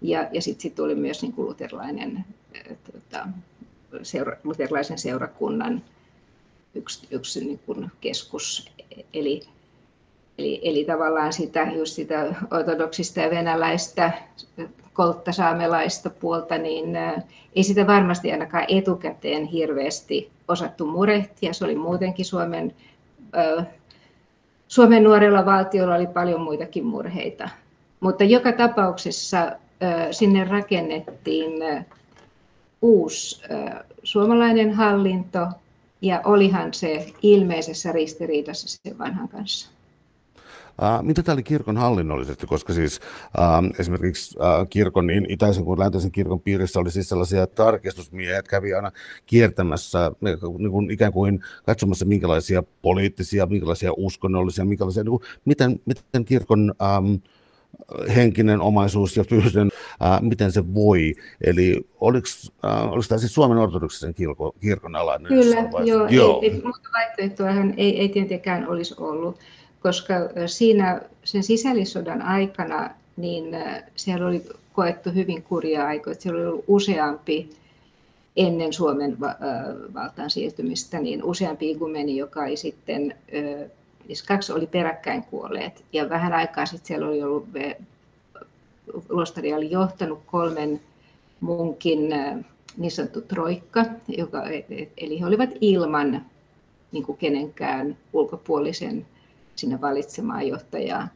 [0.00, 2.24] ja, ja sitten sit tuli myös niin kuin luterilainen,
[2.92, 3.28] tuota,
[4.02, 5.82] seura, luterilaisen seurakunnan
[6.74, 8.70] yksi, yksi niin kuin keskus.
[9.14, 9.42] Eli,
[10.38, 14.12] eli, eli tavallaan sitä, just sitä ortodoksista ja venäläistä
[14.92, 16.96] kolttasaamelaista puolta, niin
[17.56, 21.52] ei sitä varmasti ainakaan etukäteen hirveästi osattu murehtia.
[21.52, 22.74] Se oli muutenkin Suomen,
[24.68, 27.48] Suomen nuorella valtiolla oli paljon muitakin murheita.
[28.00, 29.52] Mutta joka tapauksessa
[30.10, 31.52] sinne rakennettiin
[32.82, 33.42] uusi
[34.02, 35.46] suomalainen hallinto,
[36.02, 39.73] ja olihan se ilmeisessä ristiriidassa sen vanhan kanssa.
[41.02, 43.00] Mitä tämä oli kirkon hallinnollisesti, koska siis
[43.38, 48.50] uh, esimerkiksi uh, kirkon niin itäisen kuin läntisen kirkon piirissä oli siis sellaisia tarkistusmiehiä, jotka
[48.50, 48.90] kävi aina
[49.26, 50.12] kiertämässä
[50.58, 56.74] niin kuin ikään kuin katsomassa minkälaisia poliittisia, minkälaisia uskonnollisia, minkälaisia, niin kuin, miten, miten kirkon
[56.98, 57.20] um,
[58.16, 61.14] henkinen omaisuus ja fyysinen, ää, miten se voi.
[61.44, 62.26] Eli oliko,
[62.62, 65.28] ää, oliko tämä siis Suomen ortodoksisen kirkon, kirkon alainen?
[65.28, 66.06] Kyllä, joo.
[66.08, 66.40] joo.
[66.42, 69.38] Ei, ei, muuta vaihtoehtoahan ei, ei tietenkään olisi ollut
[69.84, 70.14] koska
[70.46, 73.56] siinä sen sisällissodan aikana niin
[73.96, 74.42] siellä oli
[74.72, 76.16] koettu hyvin kurja aikoja.
[76.18, 77.50] Siellä oli ollut useampi
[78.36, 79.20] ennen Suomen
[79.94, 83.14] valtaan siirtymistä, niin useampi igumeni, joka ei sitten,
[84.06, 85.84] siis kaksi oli peräkkäin kuolleet.
[85.92, 87.46] Ja vähän aikaa sitten siellä oli ollut,
[89.08, 90.80] luostari oli johtanut kolmen
[91.40, 92.08] munkin
[92.76, 96.24] niin sanottu troikka, joka, e, e, eli he olivat ilman
[96.92, 99.06] niin kuin kenenkään ulkopuolisen
[99.56, 101.08] sinne valitsemaan johtajaa.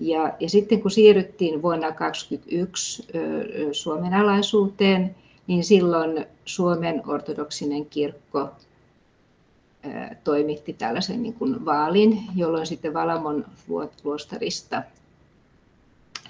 [0.00, 3.06] Ja, ja sitten kun siirryttiin vuonna 2021
[3.72, 8.48] Suomen alaisuuteen, niin silloin Suomen ortodoksinen kirkko
[10.24, 13.44] toimitti tällaisen niin kuin vaalin, jolloin sitten Valamon
[14.04, 14.82] luostarista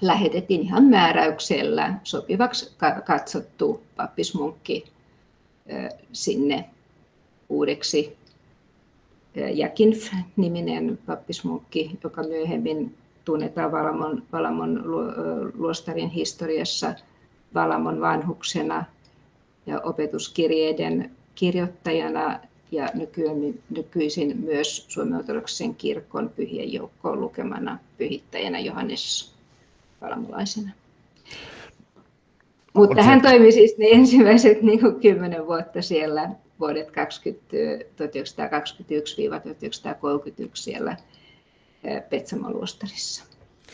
[0.01, 2.71] lähetettiin ihan määräyksellä sopivaksi
[3.05, 4.83] katsottu pappismunkki
[6.13, 6.69] sinne
[7.49, 8.17] uudeksi
[9.35, 14.83] Jakinf-niminen pappismunkki, joka myöhemmin tunnetaan Valamon, Valamon
[15.53, 16.93] luostarin historiassa
[17.53, 18.85] Valamon vanhuksena
[19.65, 22.39] ja opetuskirjeiden kirjoittajana
[22.71, 22.89] ja
[23.69, 29.31] nykyisin myös Suomen ortodoksisen kirkon pyhien joukkoon lukemana pyhittäjänä Johannes
[30.01, 30.71] Valamolaisena.
[32.73, 36.29] Mutta hän toimi siis ne ensimmäiset niin kuin, kymmenen vuotta siellä
[36.59, 36.91] vuodet 1921-1931
[40.53, 40.97] siellä
[42.09, 43.23] Petsamon luostarissa.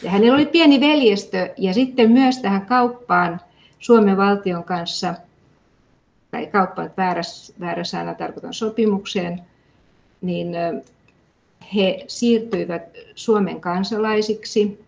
[0.04, 3.42] Ja hänellä oli pieni veljestö ja sitten myös tähän kauppaan
[3.80, 5.16] Suomen valtion kanssa,
[6.32, 7.22] tai kauppaan väärä,
[7.60, 9.42] väärä sana tarkoitan sopimukseen,
[10.22, 10.48] niin
[11.76, 14.87] he siirtyivät Suomen kansalaisiksi.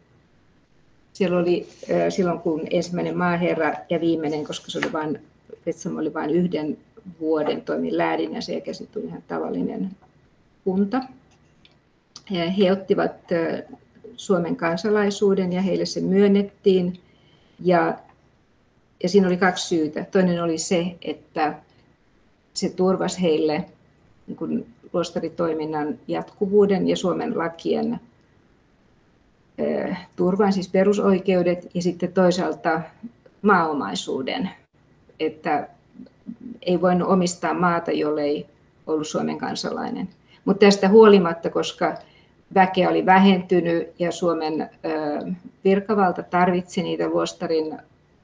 [1.19, 1.67] Siellä oli
[2.09, 5.21] silloin, kun ensimmäinen maaherra ja viimeinen, koska se oli vain,
[5.65, 6.77] Petsamo oli vain yhden
[7.19, 9.89] vuoden toimin läädin ja sen jälkeen tuli ihan tavallinen
[10.63, 11.01] kunta.
[12.31, 13.11] He ottivat
[14.15, 16.99] Suomen kansalaisuuden ja heille se myönnettiin.
[17.59, 17.97] Ja,
[19.03, 20.05] ja siinä oli kaksi syytä.
[20.11, 21.59] Toinen oli se, että
[22.53, 23.65] se turvasi heille
[24.27, 27.99] niin kuin luostaritoiminnan jatkuvuuden ja Suomen lakien
[30.15, 32.81] turvan, siis perusoikeudet, ja sitten toisaalta
[33.41, 34.49] maaomaisuuden,
[35.19, 35.67] että
[36.61, 38.45] ei voinut omistaa maata, jollei
[38.87, 40.09] ollut Suomen kansalainen.
[40.45, 41.97] Mutta tästä huolimatta, koska
[42.53, 44.69] väkeä oli vähentynyt ja Suomen
[45.63, 47.77] virkavalta tarvitsi niitä luostarin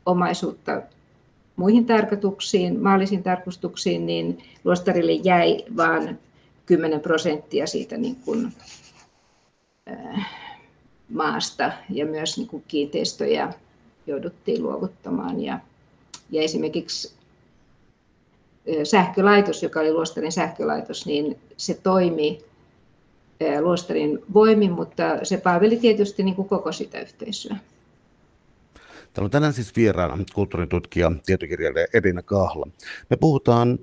[0.06, 0.82] omaisuutta
[1.56, 6.20] muihin tarkoituksiin, maallisiin tarkoituksiin, niin luostarille jäi vain
[6.66, 8.54] 10 prosenttia siitä niin kuin,
[11.10, 13.54] maasta ja myös niin kuin kiinteistöjä
[14.08, 15.42] jouduttiin luovuttamaan.
[15.42, 15.60] Ja,
[16.32, 17.14] ja esimerkiksi
[18.84, 22.40] sähkölaitos, joka oli luostarin sähkölaitos, niin se toimi
[23.62, 27.56] luostarin voimin, mutta se palveli tietysti niin kuin koko sitä yhteisöä.
[29.14, 32.68] Täällä on tänään siis vieraana kulttuuritutkija, tietokirjailija Edina Kahla.
[33.10, 33.80] Me puhutaan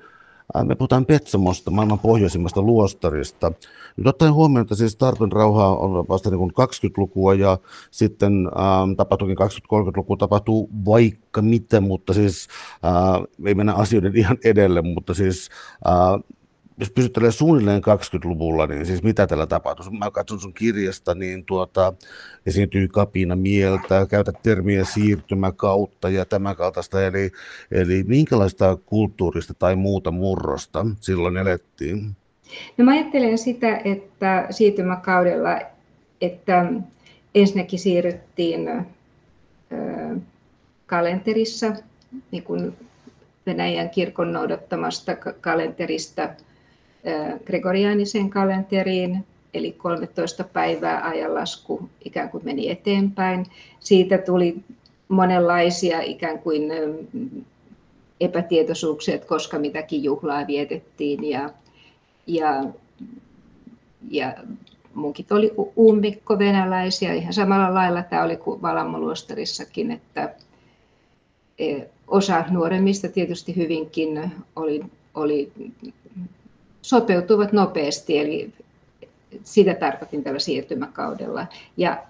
[0.65, 3.53] me puhutaan Petsamosta, maailman pohjoisimmasta luostarista.
[3.97, 7.59] Nyt ottaen huomioon, että siis tartun rauha on vasta niin 20-lukua ja
[7.91, 12.49] sitten ähm, tapahtuukin 20-30-luku, tapahtuu vaikka mitä, mutta siis
[12.85, 15.49] äh, ei mennä asioiden ihan edelle, mutta siis
[15.87, 16.38] äh,
[16.79, 19.91] jos pysyttelee suunnilleen 20-luvulla, niin siis mitä tällä tapahtuu?
[19.91, 21.93] Mä katson sun kirjasta, niin tuota,
[22.47, 27.31] esiintyy kapina mieltä, käytät termiä siirtymäkautta ja tämän kaltaista, eli,
[27.71, 32.17] eli minkälaista kulttuurista tai muuta murrosta silloin elettiin?
[32.79, 35.61] No mä ajattelen sitä, että siirtymäkaudella,
[36.21, 36.73] että
[37.35, 38.87] ensinnäkin siirryttiin
[40.87, 41.73] kalenterissa,
[42.31, 42.77] niin kuin
[43.47, 46.29] Venäjän kirkon noudattamasta kalenterista
[47.47, 53.47] gregoriaaniseen kalenteriin, eli 13 päivää ajanlasku ikään kuin meni eteenpäin.
[53.81, 54.57] Siitä tuli
[55.09, 56.62] monenlaisia ikään kuin
[58.21, 61.51] epätietoisuuksia, että koska mitäkin juhlaa vietettiin ja,
[62.27, 62.65] ja,
[64.11, 64.35] ja
[64.95, 67.15] munkit oli ummikko venäläisiä.
[67.15, 70.35] Ihan samalla lailla tämä oli kuin Valammoluostarissakin, että
[72.09, 74.83] osa nuoremmista tietysti hyvinkin oli,
[75.15, 75.53] oli
[76.83, 78.53] sopeutuvat nopeasti, eli
[79.45, 81.47] sitä tarkoitin tällä siirtymäkaudella.
[81.77, 82.03] Ja,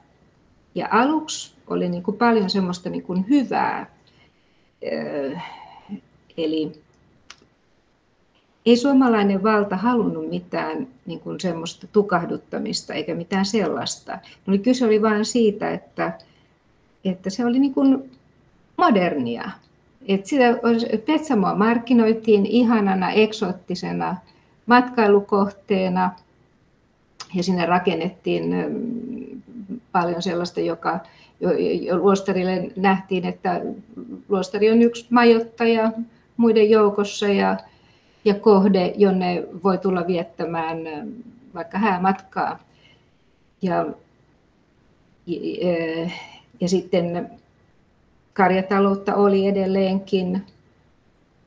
[0.74, 3.86] ja aluksi oli niin kuin paljon semmoista niin kuin hyvää,
[6.36, 6.72] eli
[8.66, 14.18] ei suomalainen valta halunnut mitään niin kuin semmoista tukahduttamista eikä mitään sellaista.
[14.48, 16.18] Oli kyse oli vain siitä, että,
[17.04, 18.10] että se oli niin kuin
[18.76, 19.50] modernia.
[20.08, 20.44] että sitä
[21.06, 24.16] Petsamoa markkinoitiin ihanana, eksoottisena
[24.66, 26.10] matkailukohteena
[27.34, 28.54] ja sinne rakennettiin
[29.92, 31.00] paljon sellaista, joka
[31.40, 33.60] jo, luostarille nähtiin, että
[34.28, 35.92] luostari on yksi majoittaja
[36.36, 37.56] muiden joukossa ja,
[38.24, 40.78] ja kohde, jonne voi tulla viettämään
[41.54, 42.58] vaikka häämatkaa.
[43.62, 43.86] Ja,
[45.26, 45.36] ja,
[46.60, 47.30] ja sitten
[48.32, 50.42] karjataloutta oli edelleenkin,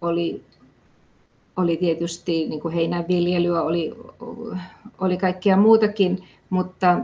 [0.01, 0.43] oli
[1.57, 3.95] oli tietysti niin kuin heinänviljelyä, oli,
[4.99, 6.99] oli kaikkea muutakin, mutta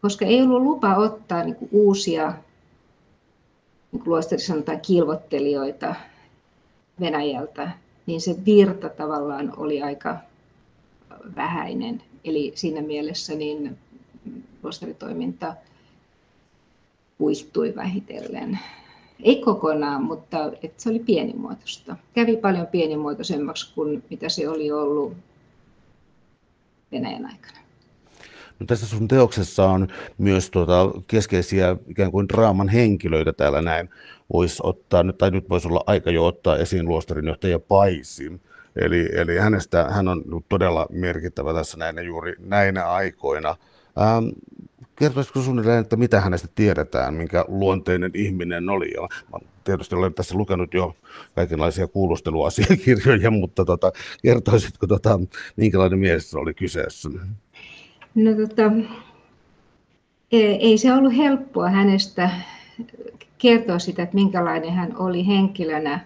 [0.00, 2.34] koska ei ollut lupa ottaa niin kuin uusia
[3.92, 5.94] niin kuin sanotaan kilvottelijoita
[7.00, 7.70] Venäjältä,
[8.06, 10.16] niin se virta tavallaan oli aika
[11.36, 12.02] vähäinen.
[12.24, 13.78] Eli siinä mielessä niin
[14.62, 15.54] luostaritoiminta
[17.18, 18.58] kuihtui vähitellen.
[19.22, 21.96] Ei kokonaan, mutta että se oli pienimuotoista.
[22.14, 25.16] Kävi paljon pienimuotoisemmaksi kuin mitä se oli ollut
[26.92, 27.58] Venäjän aikana.
[28.60, 33.90] No tässä sun teoksessa on myös tuota keskeisiä ikään kuin draaman henkilöitä täällä näin.
[34.32, 38.40] Voisi ottaa, tai nyt voisi olla aika jo ottaa esiin luostarinjohtaja Paisi.
[38.76, 43.56] Eli, eli hänestä, hän on todella merkittävä tässä näinä juuri näinä aikoina.
[44.00, 44.28] Ähm,
[44.96, 48.90] kertoisiko suunnilleen, että mitä hänestä tiedetään, minkä luonteinen ihminen oli?
[48.94, 49.08] Ja
[49.64, 50.94] tietysti olen tässä lukenut jo
[51.34, 55.20] kaikenlaisia kuulusteluasiakirjoja, mutta tota, kertoisitko, tota,
[55.56, 57.08] minkälainen mies oli kyseessä?
[58.14, 58.62] No, tota,
[60.32, 62.30] e, ei se ollut helppoa hänestä
[63.38, 66.00] kertoa sitä, että minkälainen hän oli henkilönä,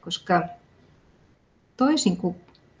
[0.00, 0.42] koska
[1.76, 2.36] toisin kuin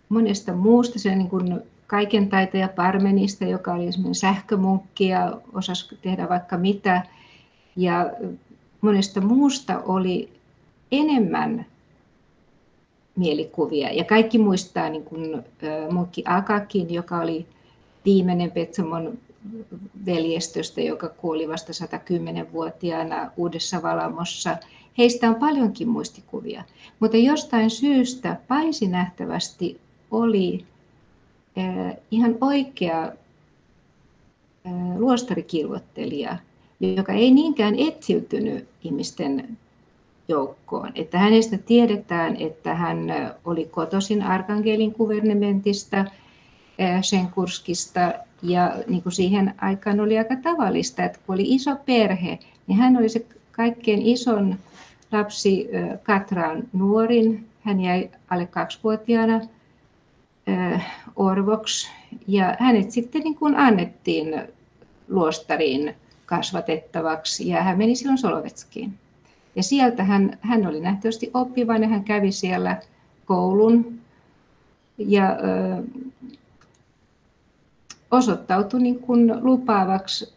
[0.08, 6.28] monesta muusta, se niin kuin kaiken taitaja Parmenista, joka oli esimerkiksi sähkömunkki ja osasi tehdä
[6.28, 7.02] vaikka mitä.
[7.76, 8.10] Ja
[8.80, 10.32] monesta muusta oli
[10.92, 11.66] enemmän
[13.16, 13.92] mielikuvia.
[13.92, 15.42] Ja kaikki muistaa niin kuin
[15.90, 17.46] munkki Akakin, joka oli
[18.04, 19.18] viimeinen Petsamon
[20.06, 24.56] veljestöstä, joka kuoli vasta 110-vuotiaana Uudessa Valamossa.
[24.98, 26.64] Heistä on paljonkin muistikuvia,
[27.00, 30.64] mutta jostain syystä Paisi nähtävästi oli
[32.10, 33.12] ihan oikea
[34.96, 36.36] luostarikilvottelija,
[36.80, 39.58] joka ei niinkään etsiytynyt ihmisten
[40.28, 40.92] joukkoon.
[40.94, 42.98] Että hänestä tiedetään, että hän
[43.44, 46.04] oli kotoisin Arkangelin kuvernementista,
[47.02, 52.78] Senkurskista, ja niin kuin siihen aikaan oli aika tavallista, että kun oli iso perhe, niin
[52.78, 54.56] hän oli se kaikkein ison
[55.12, 55.68] lapsi
[56.02, 57.46] Katraan nuorin.
[57.60, 59.40] Hän jäi alle kaksivuotiaana
[61.16, 61.90] orvoksi
[62.26, 64.42] ja hänet sitten niin kuin annettiin
[65.08, 65.94] luostariin
[66.26, 68.94] kasvatettavaksi ja hän meni silloin Solovetskiin.
[69.56, 72.82] Ja sieltä hän, hän oli nähtävästi oppivainen, hän kävi siellä
[73.24, 73.98] koulun
[74.98, 75.82] ja ö,
[78.10, 80.32] osoittautui niin kuin lupaavaksi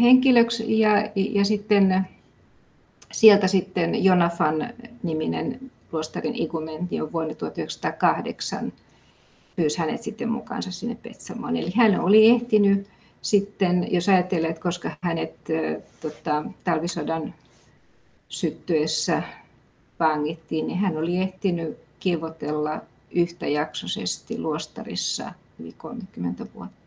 [0.00, 2.06] henkilöksi ja, ja sitten
[3.12, 4.70] sieltä sitten Jonafan
[5.02, 8.72] niminen luostarin igumenti on vuonna 1908
[9.56, 11.56] pyysi hänet sitten mukaansa sinne Petsamoon.
[11.56, 12.88] Eli hän oli ehtinyt
[13.22, 15.34] sitten, jos ajattelee, että koska hänet
[16.00, 17.34] tota, talvisodan
[18.28, 19.22] syttyessä
[20.00, 26.85] vangittiin, niin hän oli ehtinyt kivotella yhtäjaksoisesti luostarissa yli 30 vuotta.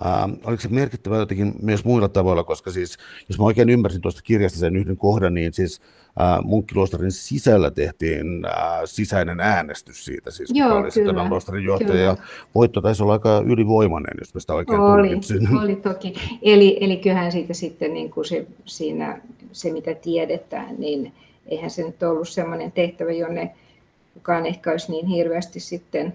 [0.00, 4.22] Uh, oliko se merkittävä jotenkin myös muilla tavoilla, koska siis, jos mä oikein ymmärsin tuosta
[4.22, 10.50] kirjasta sen yhden kohdan, niin siis uh, munkkiluostarin sisällä tehtiin uh, sisäinen äänestys siitä, siis
[10.54, 12.02] Joo, oli sitten luostarin johtaja, kyllä.
[12.02, 12.16] ja
[12.54, 15.48] voitto taisi olla aika ylivoimainen, jos mä sitä oikein oli, tulkitsin.
[15.62, 19.20] Oli toki, eli, eli kyllähän siitä sitten niin kuin se, siinä,
[19.52, 21.12] se mitä tiedetään, niin
[21.46, 23.50] eihän se nyt ollut sellainen tehtävä, jonne
[24.14, 26.12] kukaan ehkä olisi niin hirveästi sitten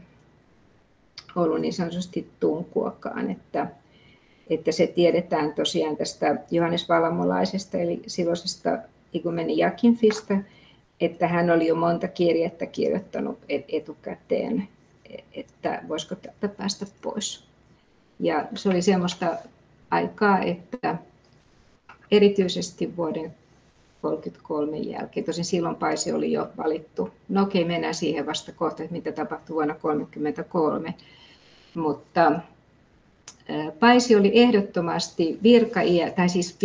[1.36, 3.68] ollut niin sanotusti tunkuakaan, että,
[4.50, 8.70] että se tiedetään tosiaan tästä Johannes Vallamolaisesta, eli silloisesta
[9.14, 10.38] igumeni Jakinfista,
[11.02, 14.68] että hän oli jo monta kirjettä kirjoittanut etukäteen,
[15.34, 17.44] että voisiko tätä päästä pois.
[18.20, 19.38] Ja se oli semmoista
[19.92, 20.98] aikaa, että
[22.12, 23.34] erityisesti vuoden
[24.02, 25.26] 1933 jälkeen.
[25.26, 27.10] Tosin silloin Paisi oli jo valittu.
[27.30, 30.94] No okei, mennään siihen vasta kohta, että mitä tapahtui vuonna 1933.
[31.76, 32.32] Mutta
[33.80, 35.80] Paisi oli ehdottomasti virka
[36.16, 36.58] tai siis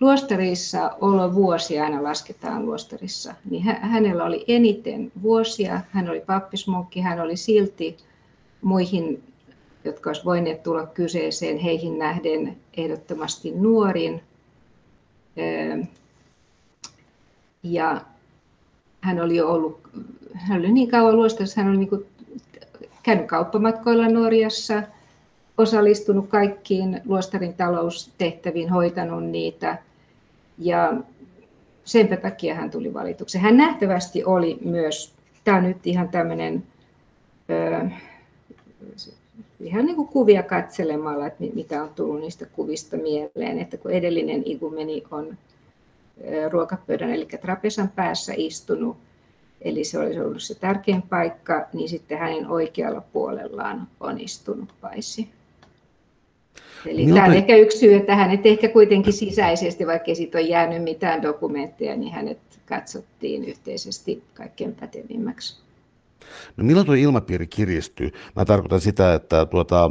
[0.00, 7.20] luostarissa olo vuosia aina lasketaan luostarissa, niin hänellä oli eniten vuosia, hän oli pappismunkki, hän
[7.20, 7.96] oli silti
[8.62, 9.22] muihin,
[9.84, 14.22] jotka olisivat voineet tulla kyseeseen, heihin nähden ehdottomasti nuorin.
[17.62, 18.00] Ja
[19.00, 19.80] hän oli jo ollut,
[20.32, 22.06] hän oli niin kauan luostarissa, hän oli niin
[23.06, 24.82] käynyt kauppamatkoilla Norjassa,
[25.58, 29.78] osallistunut kaikkiin luostarin taloustehtäviin, hoitanut niitä
[30.58, 30.94] ja
[31.84, 33.38] sen takia hän tuli valituksi.
[33.38, 35.14] Hän nähtävästi oli myös,
[35.44, 36.62] tämä on nyt ihan tämmöinen
[39.60, 44.42] ihan niin kuin kuvia katselemalla, että mitä on tullut niistä kuvista mieleen, että kun edellinen
[44.44, 45.38] igumeni on
[46.50, 48.96] ruokapöydän eli trapesan päässä istunut,
[49.60, 55.28] eli se olisi ollut se tärkein paikka, niin sitten hänen oikealla puolellaan on istunut paisi.
[56.86, 57.14] Eli Miltä...
[57.14, 60.82] tämä on ehkä yksi syy, että hänet ehkä kuitenkin sisäisesti, vaikka ei siitä ole jäänyt
[60.82, 65.66] mitään dokumentteja, niin hänet katsottiin yhteisesti kaikkein pätevimmäksi.
[66.56, 68.10] No milloin tuo ilmapiiri kiristyy?
[68.36, 69.90] Mä tarkoitan sitä, että tuota,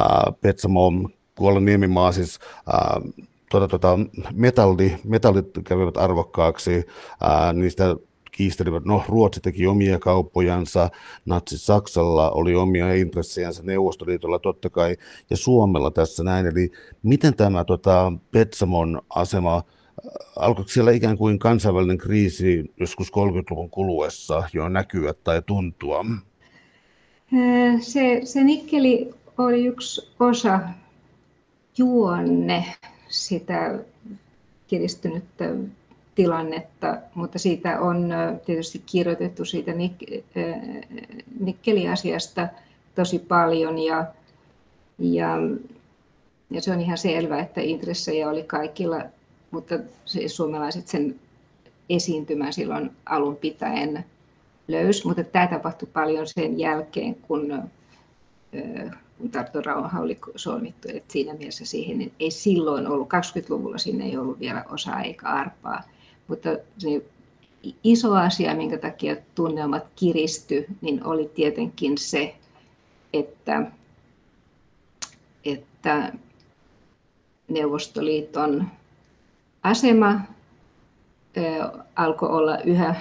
[0.00, 0.92] äh, Petsamo,
[1.34, 2.38] Kuolan niemimaa, siis
[2.74, 3.12] äh,
[3.50, 3.98] tuota, tuota,
[4.32, 7.96] metalli, metallit kävivät arvokkaaksi, äh, niistä
[8.36, 10.90] kiistelivät, no Ruotsi teki omia kauppojansa,
[11.26, 14.96] natsi Saksalla oli omia intressejänsä, Neuvostoliitolla totta kai,
[15.30, 16.46] ja Suomella tässä näin.
[16.46, 19.62] Eli miten tämä tota, Petsamon asema, äh,
[20.36, 26.04] alkoiko siellä ikään kuin kansainvälinen kriisi joskus 30-luvun kuluessa jo näkyä tai tuntua?
[27.34, 30.60] Äh, se, se nikkeli oli yksi osa
[31.78, 32.64] juonne
[33.08, 33.78] sitä
[34.66, 35.44] kiristynyttä
[36.14, 38.12] tilannetta, mutta siitä on
[38.46, 40.22] tietysti kirjoitettu siitä nik-
[41.40, 42.48] nikkeliasiasta
[42.94, 44.04] tosi paljon ja,
[44.98, 45.36] ja,
[46.50, 49.02] ja se on ihan selvää, että intressejä oli kaikilla,
[49.50, 51.20] mutta siis suomalaiset sen
[51.90, 54.04] esiintymän silloin alun pitäen
[54.68, 57.62] löys, mutta tämä tapahtui paljon sen jälkeen, kun,
[59.18, 60.88] kun Tarton rauha oli solmittu.
[60.94, 65.82] että siinä mielessä siihen ei silloin ollut, 20-luvulla sinne ei ollut vielä osaa eikä arpaa.
[66.28, 66.48] Mutta
[66.78, 67.02] se
[67.84, 72.34] iso asia, minkä takia tunnelmat kiristy, niin oli tietenkin se,
[73.12, 73.70] että,
[75.44, 76.12] että
[77.48, 78.68] Neuvostoliiton
[79.62, 80.20] asema
[81.96, 82.94] alkoi olla yhä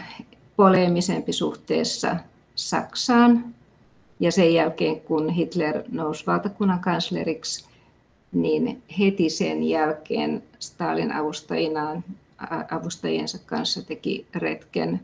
[0.55, 2.15] poleemisempi suhteessa
[2.55, 3.55] Saksaan.
[4.19, 7.65] Ja sen jälkeen, kun Hitler nousi valtakunnan kansleriksi,
[8.31, 12.03] niin heti sen jälkeen Stalin avustajinaan,
[12.71, 15.01] avustajiensa kanssa teki retken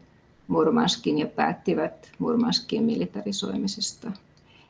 [0.47, 4.11] Murmanskin ja päättivät Murmanskin militarisoimisesta.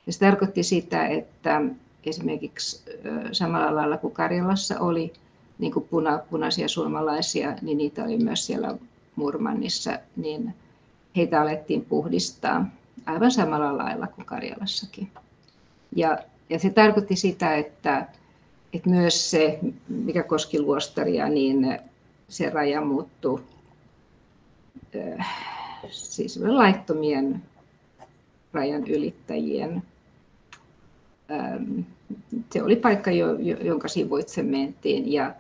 [0.08, 1.62] Ja se tarkoitti sitä, että
[2.06, 2.84] esimerkiksi
[3.32, 5.14] samalla lailla kuin Karjalassa oli
[5.60, 8.76] niin kuin puna, punaisia suomalaisia, niin niitä oli myös siellä
[9.16, 10.54] Murmannissa, niin
[11.16, 12.66] heitä alettiin puhdistaa
[13.06, 15.12] aivan samalla lailla kuin Karjalassakin.
[15.96, 16.18] Ja,
[16.50, 18.08] ja se tarkoitti sitä, että,
[18.74, 21.80] että myös se, mikä koski luostaria, niin
[22.30, 23.42] se raja muuttui
[24.96, 25.28] äh,
[25.90, 27.42] siis laittomien
[28.54, 29.84] rajan ylittäjien.
[31.32, 31.80] Ähm,
[32.54, 33.12] se oli paikka,
[33.62, 35.12] jonka sivuitse mentiin.
[35.12, 35.36] Ja,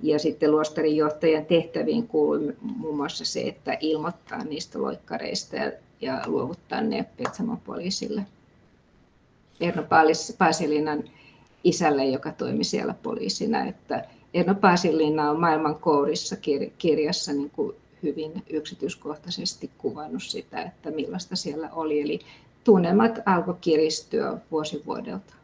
[0.00, 6.22] ja sitten luostarin johtajan tehtäviin kuului muun muassa se, että ilmoittaa niistä loikkareista ja, ja
[6.26, 8.26] luovuttaa ne Petsamon poliisille.
[9.60, 9.84] Erno
[10.38, 11.04] Paasilinan
[11.64, 13.66] isälle, joka toimi siellä poliisina.
[13.66, 14.04] Että
[14.34, 16.36] Erno Paasilina on maailman kourissa
[16.78, 22.00] kirjassa niin kuin hyvin yksityiskohtaisesti kuvannut sitä, että millaista siellä oli.
[22.00, 22.20] Eli
[22.64, 25.34] tunnelmat alkoi kiristyä vuosi vuodelta.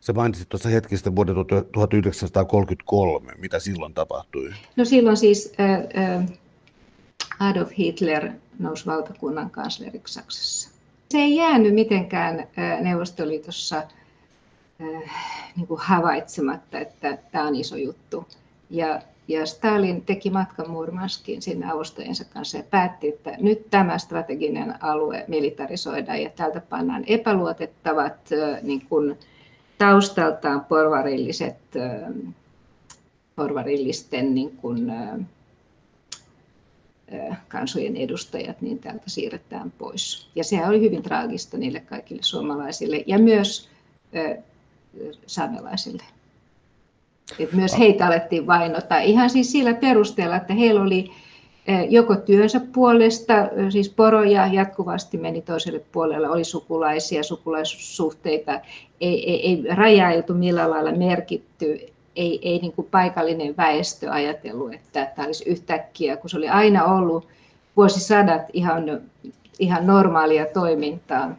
[0.00, 1.34] Sä mainitsit tuossa hetkistä vuoden
[1.72, 3.32] 1933.
[3.38, 4.50] Mitä silloin tapahtui?
[4.76, 5.52] No silloin siis
[7.38, 10.70] Adolf Hitler nousi valtakunnan kansleriksi Saksassa.
[11.10, 12.48] Se ei jäänyt mitenkään
[12.80, 13.82] Neuvostoliitossa
[15.56, 18.26] niin kuin havaitsematta, että tämä on iso juttu.
[18.70, 24.84] Ja, ja Stalin teki matkan Murmanskin sinne avustajiensa kanssa ja päätti, että nyt tämä strateginen
[24.84, 28.30] alue militarisoidaan ja täältä pannaan epäluotettavat
[28.62, 29.18] niin kuin,
[29.78, 31.56] taustaltaan porvarilliset,
[33.36, 34.92] porvarillisten niin kuin,
[37.48, 40.30] kansojen edustajat, niin täältä siirretään pois.
[40.34, 43.68] Ja sehän oli hyvin traagista niille kaikille suomalaisille ja myös
[45.26, 46.02] saamelaisille.
[47.38, 51.10] Et myös heitä alettiin vainota ihan siis sillä perusteella, että heillä oli
[51.88, 53.34] joko työnsä puolesta,
[53.70, 58.60] siis poroja jatkuvasti meni toiselle puolelle, oli sukulaisia, sukulaissuhteita,
[59.00, 61.86] ei, ei, ei rajailtu millään lailla merkitty,
[62.16, 66.84] ei, ei niin kuin paikallinen väestö ajatellut, että tämä olisi yhtäkkiä, kun se oli aina
[66.84, 67.28] ollut
[67.76, 69.00] vuosisadat ihan,
[69.58, 71.36] ihan normaalia toimintaa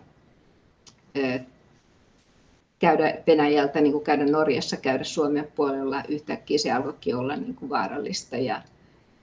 [2.86, 7.70] käydä Venäjältä, niin kuin käydä Norjassa, käydä Suomen puolella, yhtäkkiä se alkoikin olla niin kuin
[7.70, 8.62] vaarallista ja,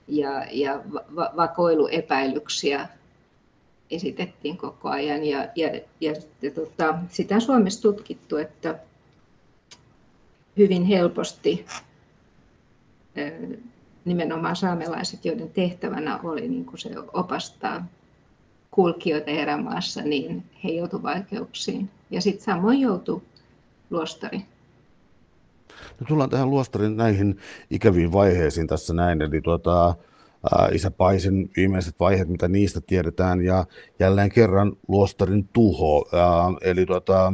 [0.08, 0.80] ja, ja
[1.16, 2.88] va- vakoiluepäilyksiä
[3.90, 5.24] esitettiin koko ajan.
[5.24, 5.68] Ja, ja,
[6.00, 8.78] ja, ja tota, sitä Suomessa tutkittu, että
[10.56, 11.66] hyvin helposti
[14.04, 17.86] nimenomaan saamelaiset, joiden tehtävänä oli niin kuin se opastaa
[18.70, 21.90] kulkijoita erämaassa, niin he joutuivat vaikeuksiin.
[22.10, 23.22] Ja sitten samoin joutui
[23.92, 24.38] luostari.
[26.00, 27.38] No tullaan tähän luostarin näihin
[27.70, 29.22] ikäviin vaiheisiin tässä näin.
[29.22, 29.94] Eli tuota,
[30.72, 33.66] Isä Paisen viimeiset vaiheet, mitä niistä tiedetään, ja
[33.98, 36.08] jälleen kerran luostarin tuho.
[36.60, 37.32] Eli tuota,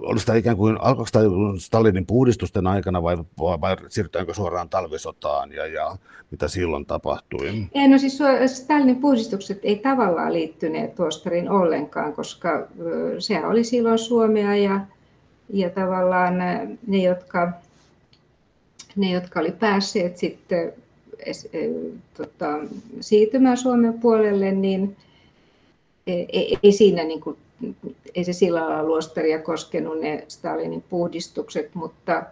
[0.00, 1.10] oli sitä ikään kuin, alkoiko
[1.58, 5.96] Stalinin puhdistusten aikana vai, vai siirrytäänkö suoraan talvisotaan ja, ja
[6.30, 7.68] mitä silloin tapahtui?
[7.74, 12.68] Ei, no siis Stalinin puhdistukset ei tavallaan liittyneet luostariin ollenkaan, koska
[13.18, 14.80] se oli silloin Suomea ja,
[15.52, 16.38] ja tavallaan
[16.86, 17.52] ne, jotka,
[18.96, 20.72] ne, jotka oli päässeet sitten
[22.16, 22.58] tota,
[23.00, 24.96] siirtymään Suomen puolelle, niin
[26.06, 27.36] ei, e, ei siinä niin kuin,
[28.14, 32.22] ei se sillä lailla luostaria koskenut ne Stalinin puhdistukset, mutta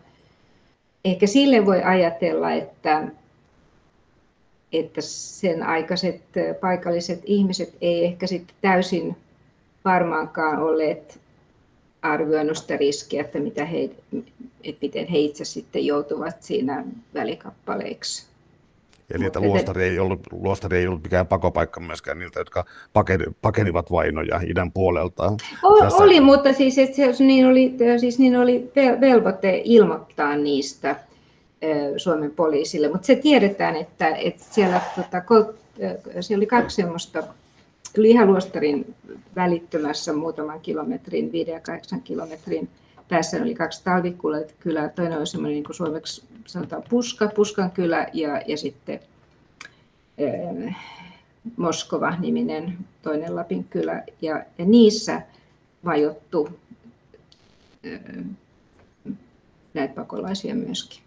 [1.05, 3.09] ehkä sille voi ajatella, että,
[4.73, 6.21] että sen aikaiset
[6.61, 9.16] paikalliset ihmiset ei ehkä sitten täysin
[9.85, 11.21] varmaankaan olleet
[12.03, 13.90] arvioinut sitä riskiä, että, mitä he,
[14.64, 16.84] että miten he itse sitten joutuvat siinä
[17.14, 18.28] välikappaleiksi.
[19.14, 23.90] Eli että luostari ei, ollut, luostari ei ollut mikään pakopaikka myöskään niiltä, jotka pakeni, pakenivat
[23.90, 25.32] vainoja idän puolelta.
[25.62, 26.05] O, Tässä...
[26.05, 30.96] Oli, mutta siis, että se, niin oli, siis niin oli velvoite ilmoittaa niistä
[31.96, 35.22] Suomen poliisille, mutta se tiedetään, että, että siellä, tota,
[36.20, 37.22] siellä oli kaksi semmoista
[37.97, 38.95] Lihaluostarin
[39.36, 42.68] välittömässä muutaman kilometrin, 5 ja 8 kilometrin
[43.09, 44.89] päässä oli kaksi talvikylää.
[44.95, 49.01] Toinen oli semmoinen niin kuin suomeksi sanotaan Puska, Puskan kylä ja, ja sitten
[50.20, 50.74] ää,
[51.57, 54.03] Moskova-niminen toinen Lapin kylä.
[54.22, 55.22] Ja, ja niissä
[55.84, 56.49] vajottu
[57.84, 58.24] ää,
[59.74, 61.03] näitä pakolaisia myöskin.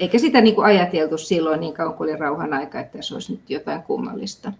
[0.00, 3.32] Eikä sitä niin kuin ajateltu silloin niin kauan kuin oli rauhan aika, että se olisi
[3.32, 4.52] nyt jotain kummallista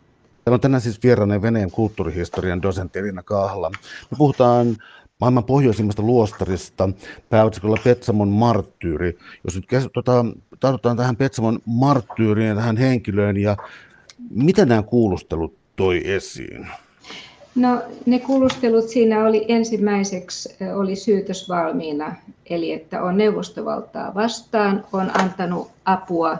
[0.50, 3.70] Täällä on tänään siis vieraana Venäjän kulttuurihistorian dosentti Elina Kahla.
[4.10, 4.76] Me puhutaan
[5.20, 6.88] maailman pohjoisimmasta luostarista
[7.28, 9.18] pääotsikolla Petsamon marttyyri.
[9.44, 10.24] Jos nyt tota,
[10.60, 13.56] tartutaan tähän Petsamon marttyyriin ja tähän henkilöön ja
[14.30, 16.66] mitä nämä kuulustelut toi esiin?
[17.54, 22.14] No ne kuulustelut siinä oli ensimmäiseksi oli syytös valmiina,
[22.46, 26.38] eli että on neuvostovaltaa vastaan, on antanut apua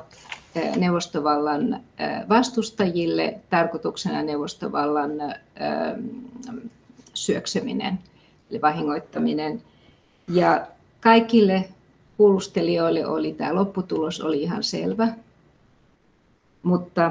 [0.77, 1.81] neuvostovallan
[2.29, 5.11] vastustajille, tarkoituksena neuvostovallan
[7.15, 7.99] syökseminen
[8.51, 9.63] eli vahingoittaminen.
[10.29, 10.67] Ja
[11.01, 11.69] kaikille
[12.17, 15.09] kuulustelijoille oli tämä lopputulos oli ihan selvä,
[16.63, 17.11] mutta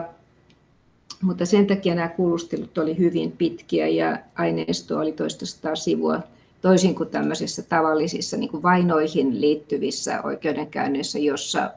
[1.21, 6.19] mutta sen takia nämä kuulustelut oli hyvin pitkiä ja aineisto oli toista sivua,
[6.61, 11.71] toisin kuin tämmöisissä tavallisissa niin kuin vainoihin liittyvissä oikeudenkäynneissä, jossa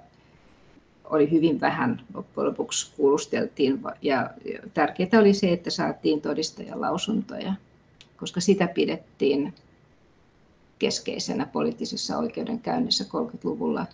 [1.05, 3.81] oli hyvin vähän loppujen lopuksi kuulusteltiin.
[4.03, 4.31] Ja
[4.75, 7.55] tärkeää oli se, että saatiin todistajan lausuntoja,
[8.17, 9.55] koska sitä pidettiin
[10.79, 13.87] keskeisenä poliittisessa oikeudenkäynnissä 30-luvulla,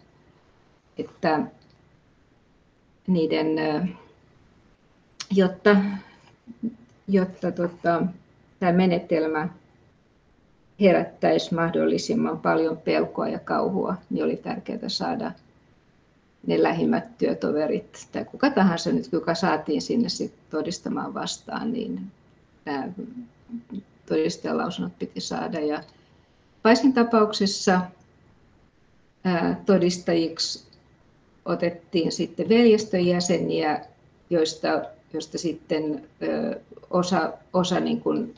[0.98, 1.40] että
[3.06, 3.46] niiden
[5.30, 5.76] jotta,
[7.08, 8.02] jotta tota,
[8.60, 9.48] tämä menetelmä
[10.80, 15.32] herättäisi mahdollisimman paljon pelkoa ja kauhua, niin oli tärkeää saada
[16.46, 22.00] ne lähimmät työtoverit tai kuka tahansa nyt, joka saatiin sinne sit todistamaan vastaan, niin
[22.64, 22.88] nämä
[24.06, 25.60] todistajalausunnot piti saada.
[25.60, 25.82] Ja
[26.62, 27.80] Paisin tapauksessa
[29.66, 30.68] todistajiksi
[31.44, 33.84] otettiin sitten veljestön jäseniä,
[34.30, 34.82] joista
[35.12, 36.08] josta sitten
[36.90, 38.34] osa, osa niin kuin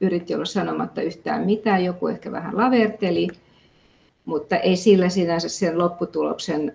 [0.00, 3.28] yritti olla sanomatta yhtään mitään, joku ehkä vähän laverteli,
[4.24, 6.74] mutta ei sillä sinänsä sen lopputuloksen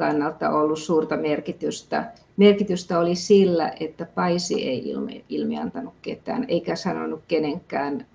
[0.00, 2.12] kannalta ollut suurta merkitystä.
[2.36, 8.06] Merkitystä oli sillä, että Paisi ei ilmi, ilmiantanut ketään, eikä sanonut kenenkään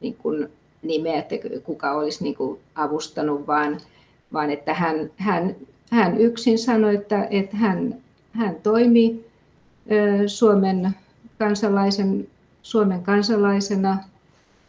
[0.00, 0.48] niin kuin
[0.82, 3.80] nimeä, että kuka olisi niin kuin avustanut, vaan,
[4.32, 5.56] vaan että hän, hän,
[5.90, 7.94] hän yksin sanoi, että, että hän,
[8.32, 9.24] hän toimi
[10.26, 10.90] Suomen,
[11.38, 12.28] kansalaisen,
[12.62, 13.98] Suomen kansalaisena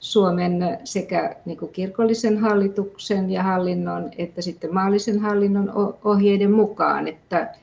[0.04, 5.74] Suomen sekä niin kuin kirkollisen hallituksen ja hallinnon että sitten maallisen hallinnon
[6.04, 7.56] ohjeiden mukaan, että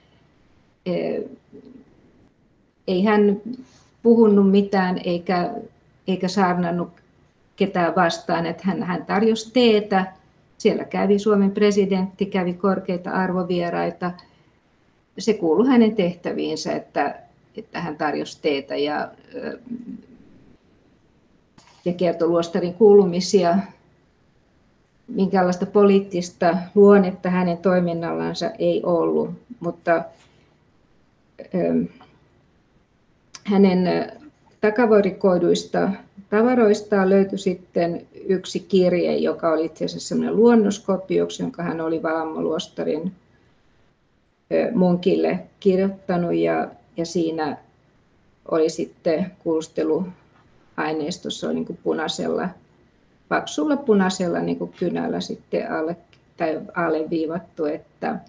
[2.87, 3.41] ei hän
[4.03, 5.55] puhunut mitään eikä,
[6.09, 6.91] eikä saarnannut
[7.57, 10.13] ketään vastaan, että hän, hän tarjosi teetä.
[10.59, 14.11] Siellä kävi Suomen presidentti, kävi korkeita arvovieraita.
[15.19, 17.21] Se kuului hänen tehtäviinsä, että
[17.57, 19.09] että hän tarjosi teetä ja,
[21.85, 23.59] ja kertoi luostarin kuulumisia.
[25.09, 30.05] Minkälaista poliittista luonnetta hänen toiminnallansa ei ollut, mutta
[33.45, 34.13] hänen
[34.61, 35.91] takavarikoiduista
[36.31, 42.43] tavaroistaan löytyi sitten yksi kirje, joka oli itse asiassa sellainen luonnoskopioksi, jonka hän oli Valammo
[42.43, 43.13] Luostarin
[44.75, 46.69] munkille kirjoittanut ja
[47.01, 47.57] ja siinä
[48.51, 49.33] oli sitten
[50.81, 52.49] kuulusteluaineistossa oli niin kuin punaisella,
[53.29, 55.97] paksulla punaisella niin kuin kynällä sitten alle,
[56.37, 58.21] tai alleviivattu, että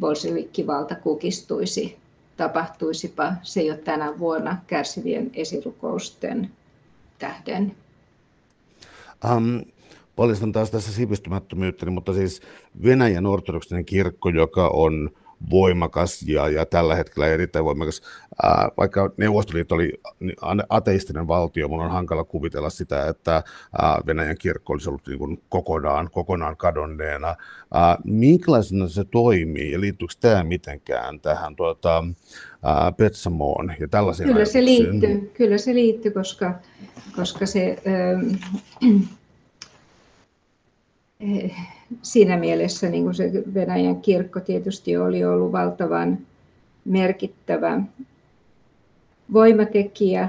[0.00, 1.96] bolshevikkivalta kukistuisi,
[2.36, 6.50] tapahtuisipa se jo tänä vuonna kärsivien esirukousten
[7.18, 7.76] tähden.
[9.36, 9.64] Um,
[10.16, 12.42] paljastan taas tässä sivistymättömyyttäni, mutta siis
[12.82, 15.10] Venäjän ortodoksinen kirkko, joka on
[15.50, 18.02] voimakas ja, ja tällä hetkellä erittäin voimakas.
[18.42, 19.92] Ää, vaikka Neuvostoliitto oli
[20.68, 23.42] ateistinen valtio, mun on hankala kuvitella sitä, että
[23.78, 27.36] ää, Venäjän kirkko olisi ollut niin kuin kokonaan, kokonaan kadonneena.
[27.74, 32.04] Ää, minkälaisena se toimii ja liittyykö tämä mitenkään tähän tuota,
[32.62, 36.54] ää, Petsamoon ja tällaisiin Kyllä se liittyy, kyllä se liittyy koska,
[37.16, 37.76] koska se...
[37.86, 39.16] Äh,
[42.02, 46.18] siinä mielessä niin kuin se Venäjän kirkko tietysti oli ollut valtavan
[46.84, 47.80] merkittävä
[49.32, 50.28] voimatekijä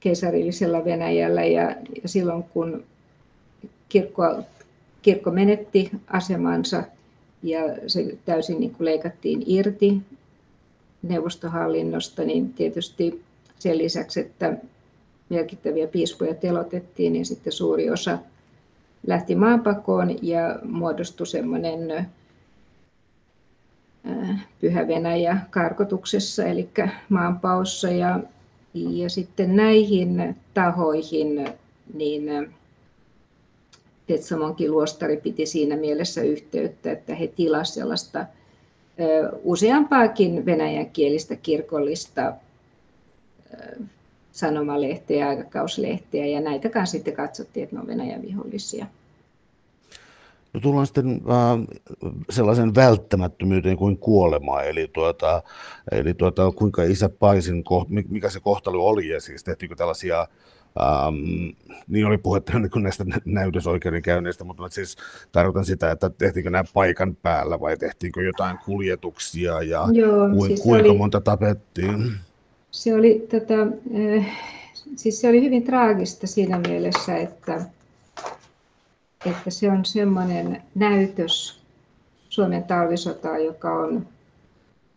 [0.00, 1.44] keisarillisella Venäjällä.
[1.44, 2.84] Ja, ja silloin kun
[3.88, 4.42] kirkko,
[5.02, 6.84] kirkko menetti asemansa
[7.42, 9.98] ja se täysin niin kuin leikattiin irti
[11.02, 13.22] neuvostohallinnosta, niin tietysti
[13.58, 14.56] sen lisäksi, että
[15.28, 18.18] merkittäviä piispoja telotettiin, niin sitten suuri osa
[19.06, 22.06] lähti maanpakoon ja muodostui semmoinen
[24.60, 26.68] Pyhä Venäjä karkotuksessa, eli
[27.08, 27.88] maanpaossa.
[27.88, 28.20] Ja,
[28.74, 31.48] ja sitten näihin tahoihin
[31.94, 32.54] niin
[34.06, 38.26] Petsamonkin luostari piti siinä mielessä yhteyttä, että he tilasivat sellaista
[39.42, 42.32] useampaakin venäjänkielistä kirkollista
[44.34, 48.86] sanomalehtiä, aikakauslehtiä ja näitä kanssa sitten katsottiin, että ne on Venäjän vihollisia.
[50.52, 51.76] No tullaan sitten äh,
[52.30, 55.42] sellaisen välttämättömyyteen kuin kuolema, eli, tuota,
[55.92, 57.64] eli tuota, kuinka isä Paisin,
[58.08, 60.26] mikä se kohtalo oli, ja siis tehtiinkö tällaisia
[61.08, 61.52] Um,
[61.88, 64.96] niin oli puhetta niin näistä näytösoikeudenkäynneistä, mutta siis
[65.32, 70.60] tarkoitan sitä, että tehtiinkö nämä paikan päällä vai tehtiinkö jotain kuljetuksia ja Joo, ku, siis
[70.60, 72.12] kuinka oli, monta tapettiin?
[72.74, 73.54] Se oli, tota,
[74.16, 74.26] äh,
[74.96, 77.64] siis se oli hyvin traagista siinä mielessä, että,
[79.26, 81.62] että se on semmoinen näytös
[82.28, 84.06] Suomen talvisotaa, joka on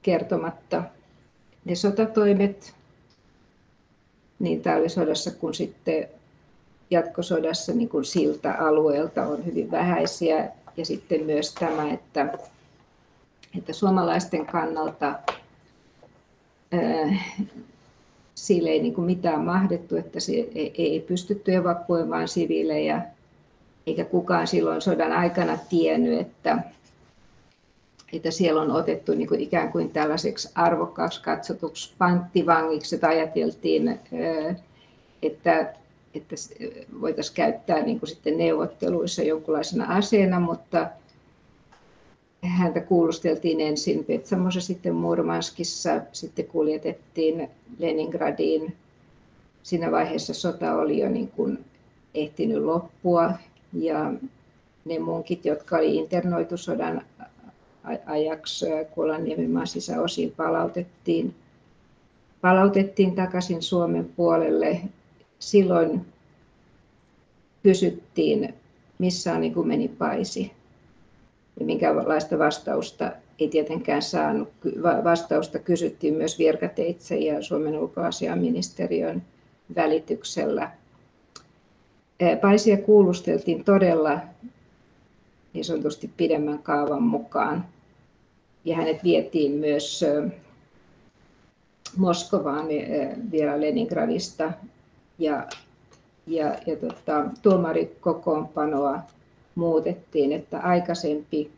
[0.02, 0.84] kertomatta
[1.66, 2.74] ne sotatoimet,
[4.40, 6.08] niin talvisodassa kuin sitten
[6.92, 10.50] jatkosodassa niin kuin siltä alueelta on hyvin vähäisiä.
[10.78, 12.38] Ja sitten myös tämä, että,
[13.58, 15.20] että suomalaisten kannalta
[16.72, 17.16] ää,
[18.38, 23.02] sille ei niin kuin mitään mahdettu, että se ei, ei pystytty evakuoimaan siviilejä,
[23.88, 26.58] eikä kukaan silloin sodan aikana tiennyt, että,
[28.14, 34.00] että siellä on otettu niin kuin ikään kuin tällaiseksi arvokkaaksi katsotuksi panttivangiksi, että ajateltiin,
[35.22, 35.74] että,
[36.14, 36.36] että
[37.02, 40.88] voitaisiin käyttää niin kuin sitten neuvotteluissa jonkunlaisena aseena, mutta
[42.48, 48.76] häntä kuulusteltiin ensin Petsamossa, sitten Murmanskissa, sitten kuljetettiin Leningradiin.
[49.64, 51.66] Siinä vaiheessa sota oli jo niin kuin
[52.14, 53.34] ehtinyt loppua
[53.74, 54.14] ja
[54.86, 57.02] ne munkit, jotka oli internoitu sodan
[58.06, 61.36] ajaksi Kuolanniemen sisäosiin palautettiin,
[62.42, 64.82] palautettiin takaisin Suomen puolelle.
[65.40, 66.06] Silloin
[67.64, 68.54] kysyttiin,
[68.98, 70.57] missä on niin meni paisi.
[71.60, 74.50] Ja minkälaista vastausta ei tietenkään saanut.
[75.04, 79.24] Vastausta kysyttiin myös virkateitse ja Suomen ulkoasiaministeriön
[79.76, 80.72] välityksellä.
[82.42, 84.20] Paisia kuulusteltiin todella
[85.54, 87.66] niin sanotusti pidemmän kaavan mukaan
[88.66, 90.06] ja hänet vietiin myös
[91.98, 92.68] Moskovaan
[93.32, 94.52] vielä Leningradista
[95.20, 95.48] ja,
[96.28, 99.00] ja, ja tota, tuomarikokoonpanoa
[99.58, 101.52] muutettiin, että aikaisempi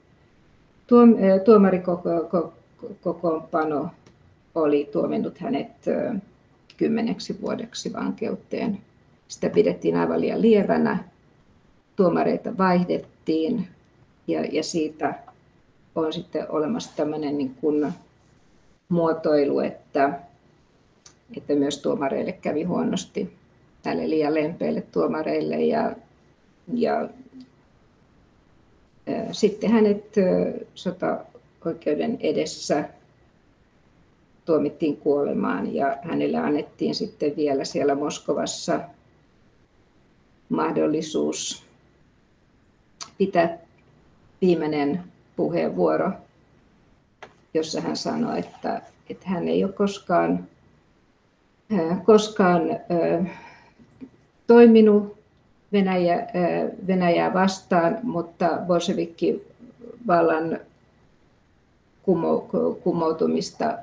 [0.87, 3.89] tuom, tuomarikokoonpano
[4.55, 5.67] oli tuominnut hänet
[6.77, 8.81] kymmeneksi vuodeksi vankeuteen.
[9.27, 11.03] Sitä pidettiin aivan liian lievänä,
[11.95, 13.67] tuomareita vaihdettiin
[14.27, 15.13] ja, ja siitä
[15.95, 17.93] on sitten olemassa tämmöinen niin kuin
[18.89, 20.19] muotoilu, että,
[21.37, 23.33] että myös tuomareille kävi huonosti,
[23.83, 25.95] tälle liian lempeille tuomareille ja,
[26.73, 27.09] ja
[29.31, 30.15] sitten hänet
[30.75, 32.89] sotaoikeuden edessä
[34.45, 38.79] tuomittiin kuolemaan ja hänelle annettiin sitten vielä siellä Moskovassa
[40.49, 41.63] mahdollisuus
[43.17, 43.57] pitää
[44.41, 45.03] viimeinen
[45.35, 46.11] puheenvuoro,
[47.53, 50.47] jossa hän sanoi, että, että hän ei ole koskaan,
[52.05, 52.61] koskaan
[54.47, 55.18] toiminut
[55.73, 56.27] Venäjä,
[56.87, 59.47] Venäjää vastaan, mutta bolshevikki
[60.07, 60.59] vallan
[62.83, 63.77] kumoutumista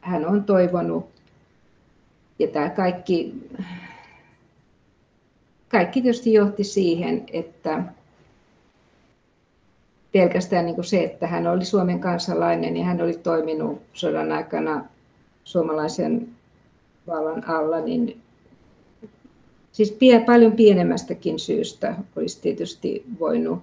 [0.00, 1.08] hän on toivonut.
[2.38, 3.48] Ja tämä kaikki,
[5.68, 7.82] kaikki tietysti johti siihen, että
[10.12, 14.84] pelkästään niin kuin se, että hän oli Suomen kansalainen ja hän oli toiminut sodan aikana
[15.44, 16.28] suomalaisen
[17.06, 18.17] vallan alla, niin
[19.78, 23.58] siis pie, paljon pienemmästäkin syystä olisi tietysti voinut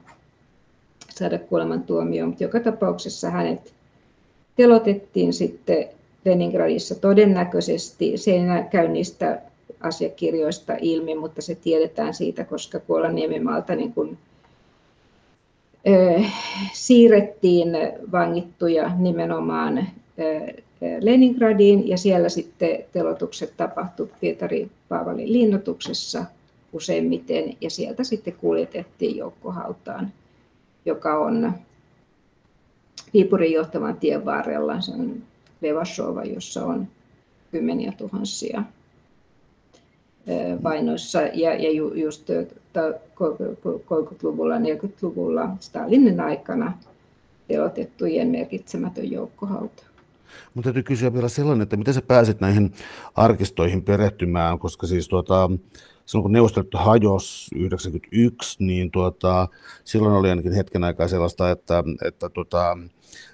[1.09, 3.73] saada kuolemantuomio, mutta joka tapauksessa hänet
[4.55, 5.87] telotettiin sitten
[6.25, 8.17] Leningradissa todennäköisesti.
[8.17, 8.41] Se ei
[8.71, 9.41] käy niistä
[9.81, 14.17] asiakirjoista ilmi, mutta se tiedetään siitä, koska Kuolaniemimaalta niin kuin
[16.73, 17.69] siirrettiin
[18.11, 19.87] vangittuja nimenomaan
[20.99, 26.25] Leningradiin ja siellä sitten telotukset tapahtui Pietari Paavalin linnoituksessa
[26.73, 30.11] useimmiten ja sieltä sitten kuljetettiin joukkohautaan,
[30.85, 31.51] joka on
[33.13, 34.81] Viipurin johtavan tien varrella.
[34.81, 35.23] Se on
[35.61, 36.87] Levashova, jossa on
[37.51, 38.63] kymmeniä tuhansia
[40.63, 42.29] vainoissa ja, ja ju, just
[43.15, 46.77] 30-luvulla, 40-luvulla Stalinin aikana
[47.47, 49.83] telotettujen merkitsemätön joukkohauta.
[50.53, 52.73] Mutta täytyy kysyä vielä sellainen, että miten sä pääsit näihin
[53.15, 55.49] arkistoihin perehtymään, koska siis tuota,
[56.05, 59.47] silloin kun Neuvostoliitto hajosi 91, niin tuota,
[59.83, 62.77] silloin oli ainakin hetken aikaa sellaista, että, että tuota,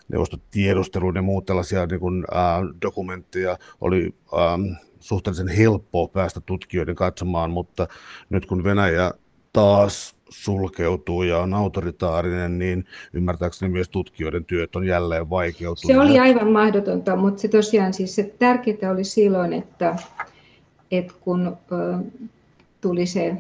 [0.08, 7.52] neuvostotiedusteluun ja muut tällaisia niin kuin, äh, dokumentteja oli äh, suhteellisen helppoa päästä tutkijoiden katsomaan,
[7.52, 7.88] mutta
[8.30, 9.12] nyt kun Venäjä
[9.54, 15.96] taas sulkeutuu ja on autoritaarinen, niin ymmärtääkseni myös tutkijoiden työt on jälleen vaikeutunut.
[15.96, 19.96] Se oli aivan mahdotonta, mutta se tosiaan siis se tärkeintä oli silloin, että,
[20.92, 21.58] että kun
[22.82, 23.38] tuli se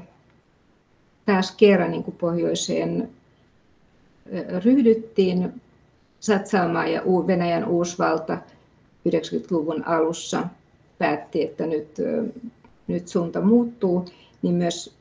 [1.25, 3.09] taas kerran niin kuin pohjoiseen
[4.63, 5.61] ryhdyttiin
[6.19, 8.37] satsaamaan ja Venäjän uusvalta
[9.09, 10.47] 90-luvun alussa
[10.97, 11.97] päätti, että nyt,
[12.87, 14.05] nyt suunta muuttuu,
[14.41, 14.95] niin myös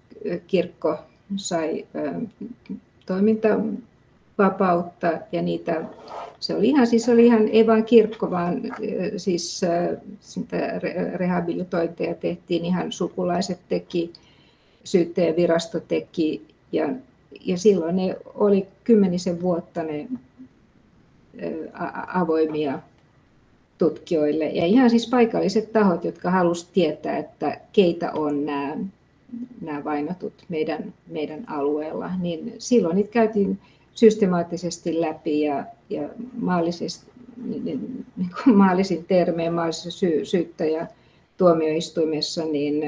[0.47, 0.99] kirkko
[1.37, 1.87] sai
[3.07, 5.85] toimintavapautta ja niitä,
[6.41, 8.62] se oli ihan, siis oli ihan, ei vain kirkko, vaan
[9.16, 9.61] siis
[11.14, 14.12] rehabilitointeja tehtiin, ihan sukulaiset teki,
[14.85, 16.89] syyttäjävirasto teki ja,
[17.45, 20.09] ja silloin ne oli kymmenisen vuotta ne
[22.14, 22.78] avoimia
[23.78, 24.45] tutkijoille.
[24.45, 28.76] Ja ihan siis paikalliset tahot, jotka halusivat tietää, että keitä on nämä,
[29.61, 33.59] nämä vainotut meidän, meidän alueella, niin silloin niitä käytiin
[33.95, 36.09] systemaattisesti läpi ja, ja
[36.41, 37.11] maallisesti,
[37.45, 40.87] niin, niin, niin maallisin termein maallisessa sy, syyttäjä
[41.37, 42.83] tuomioistuimessa, niin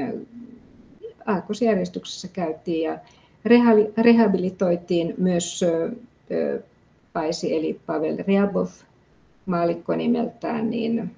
[1.26, 2.98] aakkosjärjestyksessä käytiin ja
[3.96, 5.64] rehabilitoitiin myös
[7.12, 8.68] Paisi eli Pavel Ryabov,
[9.46, 11.10] maalikko nimeltään, niin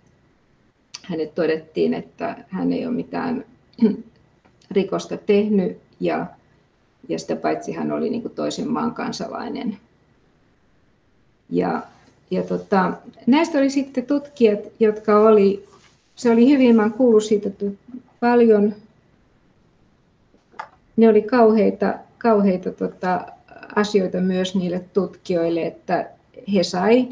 [1.03, 3.45] hänet todettiin, että hän ei ole mitään
[4.75, 6.27] rikosta tehnyt ja,
[7.09, 9.79] ja sitä paitsi hän oli niin kuin toisen maan kansalainen.
[11.51, 11.83] Ja,
[12.31, 12.93] ja tota,
[13.27, 15.68] näistä oli sitten tutkijat, jotka oli,
[16.14, 17.51] se oli hyvin, mä kuullut siitä
[18.20, 18.75] paljon,
[20.97, 23.27] ne oli kauheita, kauheita tota,
[23.77, 26.11] asioita myös niille tutkijoille, että
[26.55, 27.09] he sai,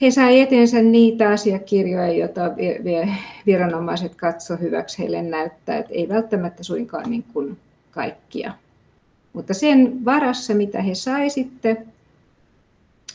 [0.00, 2.42] he sai eteensä niitä asiakirjoja, joita
[3.46, 7.58] viranomaiset katso hyväksi heille näyttää, että ei välttämättä suinkaan niin kuin
[7.90, 8.52] kaikkia.
[9.32, 11.86] Mutta sen varassa, mitä he sai sitten,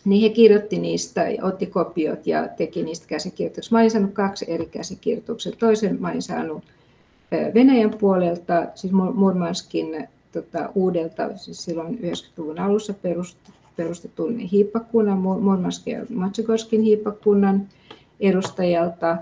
[0.06, 3.72] niin he kirjoitti niistä, otti kopiot ja teki niistä käsikirjoituksia.
[3.72, 5.52] Mä olin saanut kaksi eri käsikirjoituksia.
[5.60, 6.64] Toisen mä olin saanut
[7.54, 12.94] Venäjän puolelta, siis Murmanskin tota, uudelta, siis silloin 90-luvun alussa
[13.76, 17.68] perustetun hiippakunnan, Murmanskin ja Matsugorskin hiippakunnan
[18.20, 19.18] edustajalta.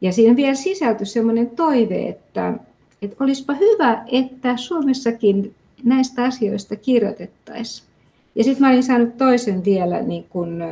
[0.00, 2.54] Ja siinä vielä sisältyi sellainen toive, että,
[3.02, 5.54] että olisipa hyvä, että Suomessakin
[5.84, 7.88] näistä asioista kirjoitettaisiin.
[8.34, 10.62] Ja sitten mä olin saanut toisen vielä niin kuin,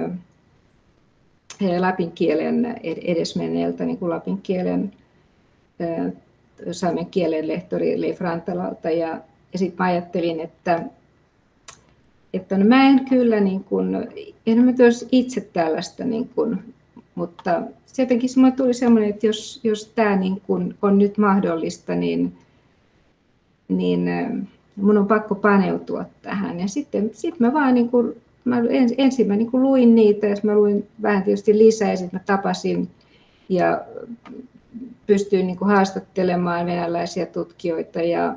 [1.78, 4.92] lapin kielen edesmenneeltä niin kuin lapin kielen
[6.72, 9.20] saamen kielen lehtori Leif Rantalalta ja,
[9.52, 10.82] ja sitten mä ajattelin, että,
[12.37, 13.97] että no mä en kyllä niin kuin,
[14.47, 14.72] en mä
[15.12, 16.59] itse tällaista niin kuin,
[17.14, 17.62] mutta
[17.99, 22.32] jotenkin mulle tuli semmoinen, että jos, jos tämä niin kuin on nyt mahdollista, niin,
[23.68, 24.09] niin
[24.76, 26.61] mun on pakko paneutua tähän.
[26.61, 30.26] Ja sitten sit mä vaan niin kuin, mä ens, ensin mä niin kuin luin niitä
[30.26, 32.89] ja mä luin vähän tietysti lisää ja sitten mä tapasin
[33.49, 33.85] ja
[35.07, 38.35] pystyy niin kuin haastattelemaan venäläisiä tutkijoita ja,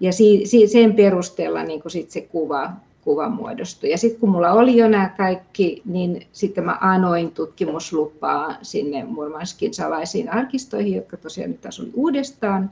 [0.00, 3.90] ja si, si, sen perusteella niin kuin sit se kuva, kuva muodostui.
[3.90, 9.74] Ja sitten kun mulla oli jo nämä kaikki, niin sitten mä anoin tutkimuslupaa sinne Murmanskin
[9.74, 12.70] salaisiin arkistoihin, jotka tosiaan nyt taas oli uudestaan,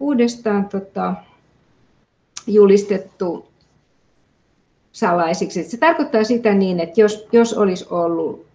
[0.00, 1.14] uudestaan tota,
[2.46, 3.46] julistettu
[4.92, 5.64] salaisiksi.
[5.64, 8.46] Se tarkoittaa sitä niin, että jos, jos olisi ollut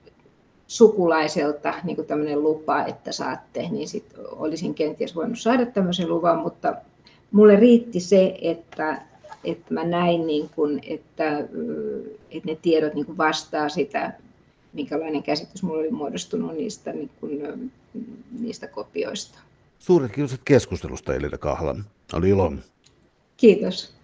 [0.67, 6.75] sukulaiselta niin tämmöinen lupa, että saatte, niin sit olisin kenties voinut saada tämmöisen luvan, mutta
[7.31, 9.01] mulle riitti se, että,
[9.43, 11.39] että mä näin, niin kuin, että,
[12.31, 14.13] että ne tiedot niin kuin vastaa sitä,
[14.73, 17.71] minkälainen käsitys mulla oli muodostunut niistä, niin kuin,
[18.39, 19.39] niistä kopioista.
[19.79, 21.85] Suuret kiitokset keskustelusta Elina Kahlan.
[22.13, 22.53] Oli ilo.
[23.37, 23.96] Kiitos.